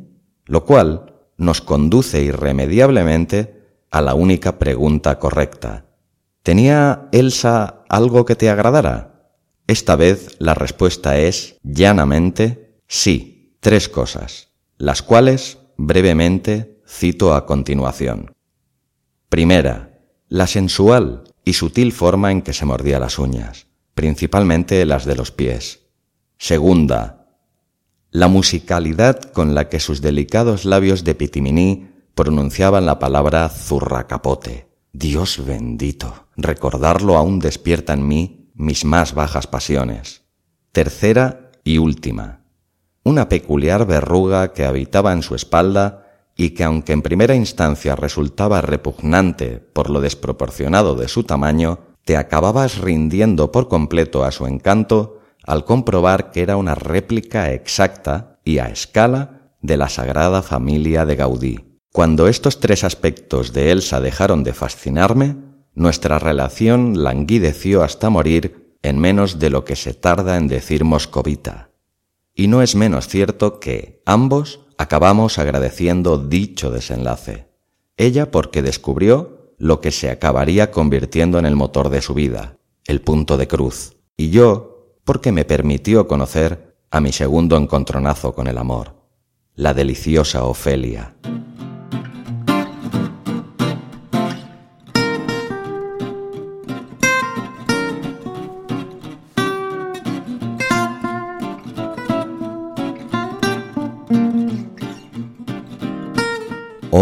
Lo 0.45 0.65
cual 0.65 1.15
nos 1.37 1.61
conduce 1.61 2.21
irremediablemente 2.21 3.55
a 3.91 4.01
la 4.01 4.13
única 4.13 4.59
pregunta 4.59 5.19
correcta. 5.19 5.85
¿Tenía 6.43 7.09
Elsa 7.11 7.83
algo 7.89 8.25
que 8.25 8.35
te 8.35 8.49
agradara? 8.49 9.14
Esta 9.67 9.95
vez 9.95 10.35
la 10.39 10.53
respuesta 10.53 11.17
es 11.17 11.57
llanamente 11.63 12.81
sí, 12.87 13.57
tres 13.61 13.89
cosas, 13.89 14.49
las 14.77 15.01
cuales 15.01 15.57
brevemente 15.75 16.81
cito 16.87 17.33
a 17.33 17.47
continuación. 17.47 18.35
Primera, 19.27 19.99
la 20.29 20.45
sensual 20.45 21.23
y 21.43 21.53
sutil 21.53 21.93
forma 21.93 22.31
en 22.31 22.43
que 22.43 22.53
se 22.53 22.65
mordía 22.65 22.99
las 22.99 23.17
uñas, 23.17 23.65
principalmente 23.95 24.85
las 24.85 25.05
de 25.05 25.15
los 25.15 25.31
pies. 25.31 25.87
Segunda, 26.37 27.27
la 28.11 28.27
musicalidad 28.27 29.19
con 29.19 29.55
la 29.55 29.67
que 29.67 29.79
sus 29.79 29.99
delicados 29.99 30.65
labios 30.65 31.03
de 31.03 31.15
pitiminí 31.15 31.89
pronunciaban 32.13 32.85
la 32.85 32.99
palabra 32.99 33.49
zurracapote. 33.49 34.69
Dios 34.93 35.43
bendito, 35.43 36.27
recordarlo 36.37 37.17
aún 37.17 37.39
despierta 37.39 37.93
en 37.93 38.07
mí 38.07 38.44
mis 38.55 38.85
más 38.85 39.13
bajas 39.13 39.47
pasiones. 39.47 40.23
Tercera 40.71 41.51
y 41.63 41.77
última. 41.77 42.41
Una 43.03 43.29
peculiar 43.29 43.85
verruga 43.85 44.53
que 44.53 44.65
habitaba 44.65 45.13
en 45.13 45.21
su 45.21 45.35
espalda 45.35 46.07
y 46.35 46.51
que 46.51 46.63
aunque 46.63 46.93
en 46.93 47.01
primera 47.01 47.35
instancia 47.35 47.95
resultaba 47.95 48.61
repugnante 48.61 49.59
por 49.59 49.89
lo 49.89 50.01
desproporcionado 50.01 50.95
de 50.95 51.07
su 51.07 51.23
tamaño, 51.23 51.79
te 52.03 52.17
acababas 52.17 52.77
rindiendo 52.77 53.51
por 53.51 53.67
completo 53.67 54.23
a 54.23 54.31
su 54.31 54.47
encanto 54.47 55.19
al 55.43 55.65
comprobar 55.65 56.31
que 56.31 56.41
era 56.41 56.57
una 56.57 56.75
réplica 56.75 57.51
exacta 57.51 58.39
y 58.43 58.57
a 58.57 58.67
escala 58.67 59.51
de 59.61 59.77
la 59.77 59.89
Sagrada 59.89 60.41
Familia 60.41 61.05
de 61.05 61.15
Gaudí. 61.15 61.79
Cuando 61.91 62.27
estos 62.27 62.59
tres 62.59 62.83
aspectos 62.83 63.53
de 63.53 63.71
Elsa 63.71 64.01
dejaron 64.01 64.43
de 64.43 64.53
fascinarme, 64.53 65.37
nuestra 65.75 66.19
relación 66.19 67.03
languideció 67.03 67.83
hasta 67.83 68.09
morir 68.09 68.77
en 68.81 68.97
menos 68.97 69.39
de 69.39 69.49
lo 69.49 69.65
que 69.65 69.75
se 69.75 69.93
tarda 69.93 70.37
en 70.37 70.47
decir 70.47 70.85
moscovita. 70.85 71.71
Y 72.33 72.47
no 72.47 72.61
es 72.61 72.75
menos 72.75 73.07
cierto 73.07 73.59
que 73.59 74.01
ambos 74.05 74.61
acabamos 74.77 75.37
agradeciendo 75.37 76.17
dicho 76.17 76.71
desenlace. 76.71 77.49
Ella 77.97 78.31
porque 78.31 78.61
descubrió 78.61 79.53
lo 79.57 79.79
que 79.81 79.91
se 79.91 80.09
acabaría 80.09 80.71
convirtiendo 80.71 81.39
en 81.39 81.45
el 81.45 81.55
motor 81.55 81.89
de 81.89 82.01
su 82.01 82.13
vida, 82.13 82.57
el 82.85 83.01
punto 83.01 83.37
de 83.37 83.47
cruz, 83.47 83.95
y 84.17 84.29
yo 84.29 84.99
porque 85.03 85.31
me 85.31 85.45
permitió 85.45 86.07
conocer 86.07 86.77
a 86.91 86.99
mi 86.99 87.11
segundo 87.11 87.57
encontronazo 87.57 88.33
con 88.33 88.47
el 88.47 88.57
amor, 88.57 88.95
la 89.55 89.73
deliciosa 89.73 90.43
Ofelia. 90.43 91.15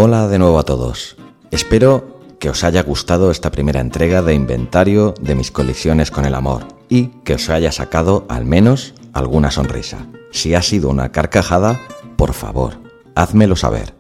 Hola 0.05 0.27
de 0.27 0.37
nuevo 0.37 0.59
a 0.59 0.63
todos. 0.63 1.15
Espero 1.49 2.19
que 2.37 2.49
os 2.49 2.65
haya 2.65 2.83
gustado 2.83 3.31
esta 3.31 3.51
primera 3.51 3.79
entrega 3.79 4.21
de 4.21 4.33
inventario 4.33 5.13
de 5.21 5.33
mis 5.33 5.49
colisiones 5.49 6.11
con 6.11 6.25
el 6.25 6.35
amor 6.35 6.67
y 6.89 7.07
que 7.23 7.35
os 7.35 7.49
haya 7.49 7.71
sacado 7.71 8.25
al 8.27 8.43
menos 8.43 8.95
alguna 9.13 9.49
sonrisa. 9.49 10.05
Si 10.29 10.55
ha 10.55 10.61
sido 10.61 10.89
una 10.89 11.13
carcajada, 11.13 11.79
por 12.17 12.33
favor, 12.33 12.73
házmelo 13.15 13.55
saber. 13.55 13.93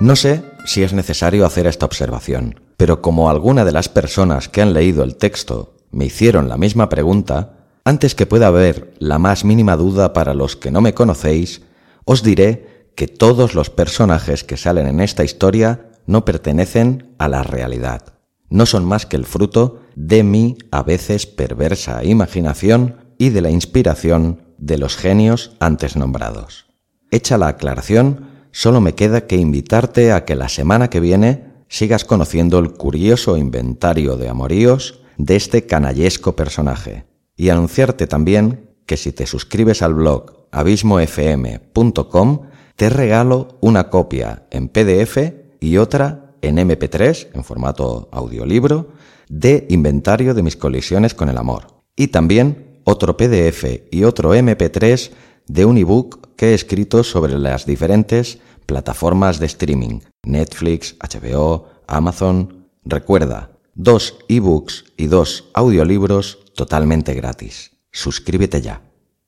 No 0.00 0.16
sé 0.16 0.42
si 0.64 0.84
es 0.84 0.94
necesario 0.94 1.44
hacer 1.44 1.66
esta 1.66 1.84
observación, 1.84 2.58
pero 2.78 3.02
como 3.02 3.28
alguna 3.28 3.66
de 3.66 3.72
las 3.72 3.90
personas 3.90 4.48
que 4.48 4.62
han 4.62 4.72
leído 4.72 5.04
el 5.04 5.16
texto 5.16 5.74
me 5.90 6.06
hicieron 6.06 6.48
la 6.48 6.56
misma 6.56 6.88
pregunta, 6.88 7.58
antes 7.84 8.14
que 8.14 8.24
pueda 8.24 8.46
haber 8.46 8.94
la 9.00 9.18
más 9.18 9.44
mínima 9.44 9.76
duda 9.76 10.14
para 10.14 10.32
los 10.32 10.56
que 10.56 10.70
no 10.70 10.80
me 10.80 10.94
conocéis, 10.94 11.60
os 12.06 12.22
diré 12.22 12.71
que 12.94 13.08
todos 13.08 13.54
los 13.54 13.70
personajes 13.70 14.44
que 14.44 14.56
salen 14.56 14.86
en 14.86 15.00
esta 15.00 15.24
historia 15.24 15.90
no 16.06 16.24
pertenecen 16.24 17.14
a 17.18 17.28
la 17.28 17.42
realidad. 17.42 18.14
No 18.50 18.66
son 18.66 18.84
más 18.84 19.06
que 19.06 19.16
el 19.16 19.24
fruto 19.24 19.80
de 19.96 20.22
mi 20.22 20.58
a 20.70 20.82
veces 20.82 21.26
perversa 21.26 22.04
imaginación 22.04 23.14
y 23.18 23.30
de 23.30 23.40
la 23.40 23.50
inspiración 23.50 24.42
de 24.58 24.78
los 24.78 24.96
genios 24.96 25.56
antes 25.60 25.96
nombrados. 25.96 26.66
Hecha 27.10 27.38
la 27.38 27.48
aclaración, 27.48 28.28
solo 28.50 28.80
me 28.80 28.94
queda 28.94 29.26
que 29.26 29.36
invitarte 29.36 30.12
a 30.12 30.24
que 30.24 30.36
la 30.36 30.48
semana 30.48 30.90
que 30.90 31.00
viene 31.00 31.52
sigas 31.68 32.04
conociendo 32.04 32.58
el 32.58 32.72
curioso 32.72 33.36
inventario 33.36 34.16
de 34.16 34.28
amoríos 34.28 35.00
de 35.16 35.36
este 35.36 35.66
canallesco 35.66 36.36
personaje 36.36 37.06
y 37.36 37.48
anunciarte 37.48 38.06
también 38.06 38.76
que 38.86 38.96
si 38.96 39.12
te 39.12 39.26
suscribes 39.26 39.82
al 39.82 39.94
blog 39.94 40.48
abismofm.com 40.52 42.40
te 42.76 42.90
regalo 42.90 43.58
una 43.60 43.90
copia 43.90 44.46
en 44.50 44.68
PDF 44.68 45.18
y 45.60 45.76
otra 45.76 46.34
en 46.42 46.56
MP3, 46.56 47.28
en 47.34 47.44
formato 47.44 48.08
audiolibro, 48.12 48.88
de 49.28 49.66
inventario 49.70 50.34
de 50.34 50.42
mis 50.42 50.56
colisiones 50.56 51.14
con 51.14 51.28
el 51.28 51.38
amor. 51.38 51.68
Y 51.96 52.08
también 52.08 52.80
otro 52.84 53.16
PDF 53.16 53.64
y 53.90 54.04
otro 54.04 54.34
MP3 54.34 55.10
de 55.46 55.64
un 55.64 55.78
ebook 55.78 56.34
que 56.36 56.50
he 56.50 56.54
escrito 56.54 57.04
sobre 57.04 57.38
las 57.38 57.64
diferentes 57.66 58.40
plataformas 58.66 59.38
de 59.38 59.46
streaming, 59.46 60.00
Netflix, 60.24 60.96
HBO, 60.98 61.68
Amazon. 61.86 62.68
Recuerda, 62.84 63.52
dos 63.74 64.16
ebooks 64.28 64.84
y 64.96 65.06
dos 65.06 65.50
audiolibros 65.54 66.40
totalmente 66.54 67.14
gratis. 67.14 67.72
Suscríbete 67.90 68.60
ya. 68.60 68.82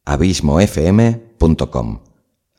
abismofm.com 0.05 2.01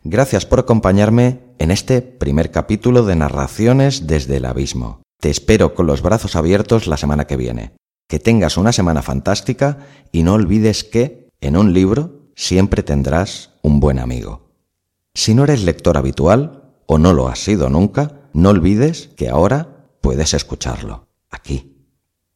Gracias 0.08 0.46
por 0.46 0.60
acompañarme 0.60 1.40
en 1.58 1.72
este 1.72 2.04
primer 2.04 2.52
capítulo 2.52 3.06
de 3.06 3.16
Narraciones 3.16 4.06
desde 4.06 4.38
el 4.38 4.46
Abismo. 4.46 5.02
Te 5.20 5.32
espero 5.32 5.74
con 5.74 5.88
los 5.88 6.04
brazos 6.04 6.36
abiertos 6.36 6.86
la 6.86 6.96
semana 6.96 7.26
que 7.26 7.38
viene. 7.38 7.72
Que 8.08 8.20
tengas 8.20 8.56
una 8.58 8.72
semana 8.72 9.02
fantástica 9.02 9.80
y 10.12 10.22
no 10.22 10.34
olvides 10.34 10.84
que, 10.84 11.32
en 11.42 11.58
un 11.58 11.74
libro, 11.74 12.30
siempre 12.36 12.84
tendrás 12.84 13.54
un 13.64 13.80
buen 13.80 13.98
amigo. 13.98 14.52
Si 15.16 15.34
no 15.34 15.44
eres 15.44 15.64
lector 15.64 15.98
habitual, 15.98 16.76
o 16.86 17.00
no 17.00 17.12
lo 17.12 17.28
has 17.28 17.40
sido 17.40 17.72
nunca, 17.72 18.30
no 18.32 18.50
olvides 18.50 19.10
que 19.18 19.30
ahora 19.30 19.88
puedes 20.02 20.36
escucharlo, 20.36 21.08
aquí. 21.32 21.84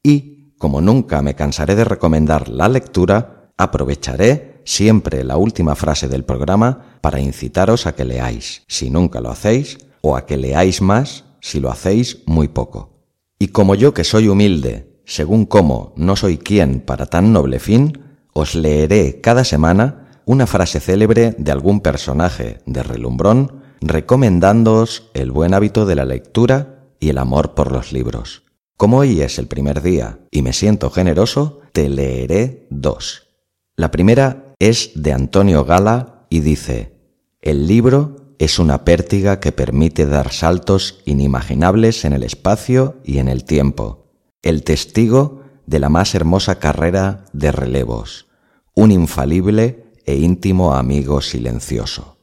Y, 0.02 0.56
como 0.58 0.82
nunca 0.82 1.22
me 1.22 1.36
cansaré 1.36 1.76
de 1.76 1.84
recomendar 1.84 2.50
la 2.50 2.68
lectura, 2.68 3.52
aprovecharé 3.58 4.49
siempre 4.64 5.24
la 5.24 5.38
última 5.38 5.76
frase 5.76 6.08
del 6.08 6.26
programa 6.26 6.98
para 7.02 7.20
incitaros 7.20 7.88
a 7.88 7.96
que 7.96 8.06
leáis, 8.06 8.64
si 8.68 8.90
nunca 8.90 9.22
lo 9.22 9.30
hacéis, 9.30 9.78
o 10.02 10.16
a 10.16 10.26
que 10.26 10.38
leáis 10.38 10.82
más 10.82 11.26
si 11.42 11.60
lo 11.60 11.70
hacéis 11.70 12.20
muy 12.26 12.48
poco. 12.48 13.00
Y 13.40 13.50
como 13.50 13.76
yo 13.76 13.94
que 13.94 14.04
soy 14.04 14.28
humilde, 14.28 15.02
según 15.06 15.46
cómo 15.46 15.94
no 15.96 16.16
soy 16.16 16.38
quien 16.38 16.82
para 16.82 17.06
tan 17.06 17.34
noble 17.34 17.60
fin, 17.60 18.04
os 18.34 18.56
leeré 18.56 19.22
cada 19.22 19.44
semana 19.44 20.22
una 20.26 20.46
frase 20.46 20.80
célebre 20.80 21.36
de 21.38 21.52
algún 21.52 21.82
personaje 21.82 22.60
de 22.66 22.84
relumbrón, 22.84 23.64
recomendándoos 23.82 25.10
el 25.14 25.32
buen 25.32 25.54
hábito 25.54 25.86
de 25.86 25.96
la 25.96 26.06
lectura 26.06 26.86
y 27.00 27.10
el 27.10 27.18
amor 27.18 27.56
por 27.56 27.72
los 27.72 27.92
libros. 27.92 28.44
Como 28.78 29.00
hoy 29.00 29.22
es 29.22 29.40
el 29.40 29.48
primer 29.48 29.82
día 29.82 30.20
y 30.32 30.42
me 30.42 30.54
siento 30.54 30.90
generoso, 30.90 31.62
te 31.74 31.90
leeré 31.90 32.68
dos. 32.70 33.30
La 33.76 33.92
primera 33.92 34.49
es 34.60 34.92
de 34.94 35.14
Antonio 35.14 35.64
Gala 35.64 36.26
y 36.30 36.42
dice, 36.42 36.94
el 37.42 37.68
libro 37.68 38.36
es 38.38 38.60
una 38.60 38.84
pértiga 38.86 39.40
que 39.40 39.52
permite 39.52 40.06
dar 40.06 40.32
saltos 40.32 41.02
inimaginables 41.06 42.06
en 42.06 42.14
el 42.14 42.24
espacio 42.24 42.98
y 43.04 43.18
en 43.20 43.30
el 43.30 43.46
tiempo, 43.46 44.12
el 44.42 44.64
testigo 44.64 45.44
de 45.66 45.80
la 45.80 45.90
más 45.90 46.14
hermosa 46.14 46.60
carrera 46.60 47.26
de 47.32 47.52
relevos, 47.52 48.28
un 48.74 48.92
infalible 48.92 49.86
e 50.06 50.16
íntimo 50.16 50.74
amigo 50.74 51.22
silencioso. 51.22 52.18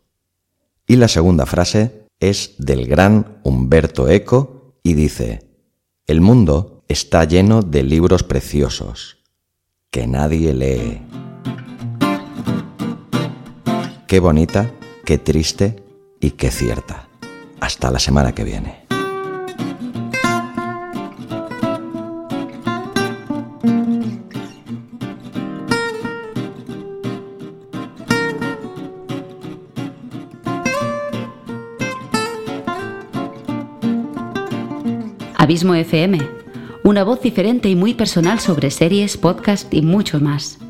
Y 0.87 0.96
la 0.96 1.09
segunda 1.09 1.46
frase 1.46 2.07
es 2.20 2.55
del 2.59 2.87
gran 2.87 3.40
Humberto 3.44 4.09
Eco 4.09 4.79
y 4.83 4.94
dice, 4.94 5.49
el 6.07 6.20
mundo 6.20 6.85
está 6.88 7.25
lleno 7.25 7.62
de 7.62 7.83
libros 7.83 8.22
preciosos 8.22 9.18
que 9.90 10.07
nadie 10.07 10.55
lee. 10.55 11.03
Qué 14.07 14.21
bonita, 14.21 14.71
qué 15.05 15.19
triste 15.19 15.83
y 16.21 16.31
qué 16.31 16.53
cierta. 16.53 17.09
Hasta 17.59 17.90
la 17.90 17.99
semana 17.99 18.33
que 18.33 18.45
viene. 18.45 18.87
Abismo 35.37 35.75
FM, 35.75 36.21
una 36.85 37.03
voz 37.03 37.21
diferente 37.21 37.69
y 37.69 37.75
muy 37.75 37.95
personal 37.95 38.38
sobre 38.38 38.71
series, 38.71 39.16
podcast 39.16 39.75
y 39.75 39.83
mucho 39.83 40.21
más. 40.21 40.61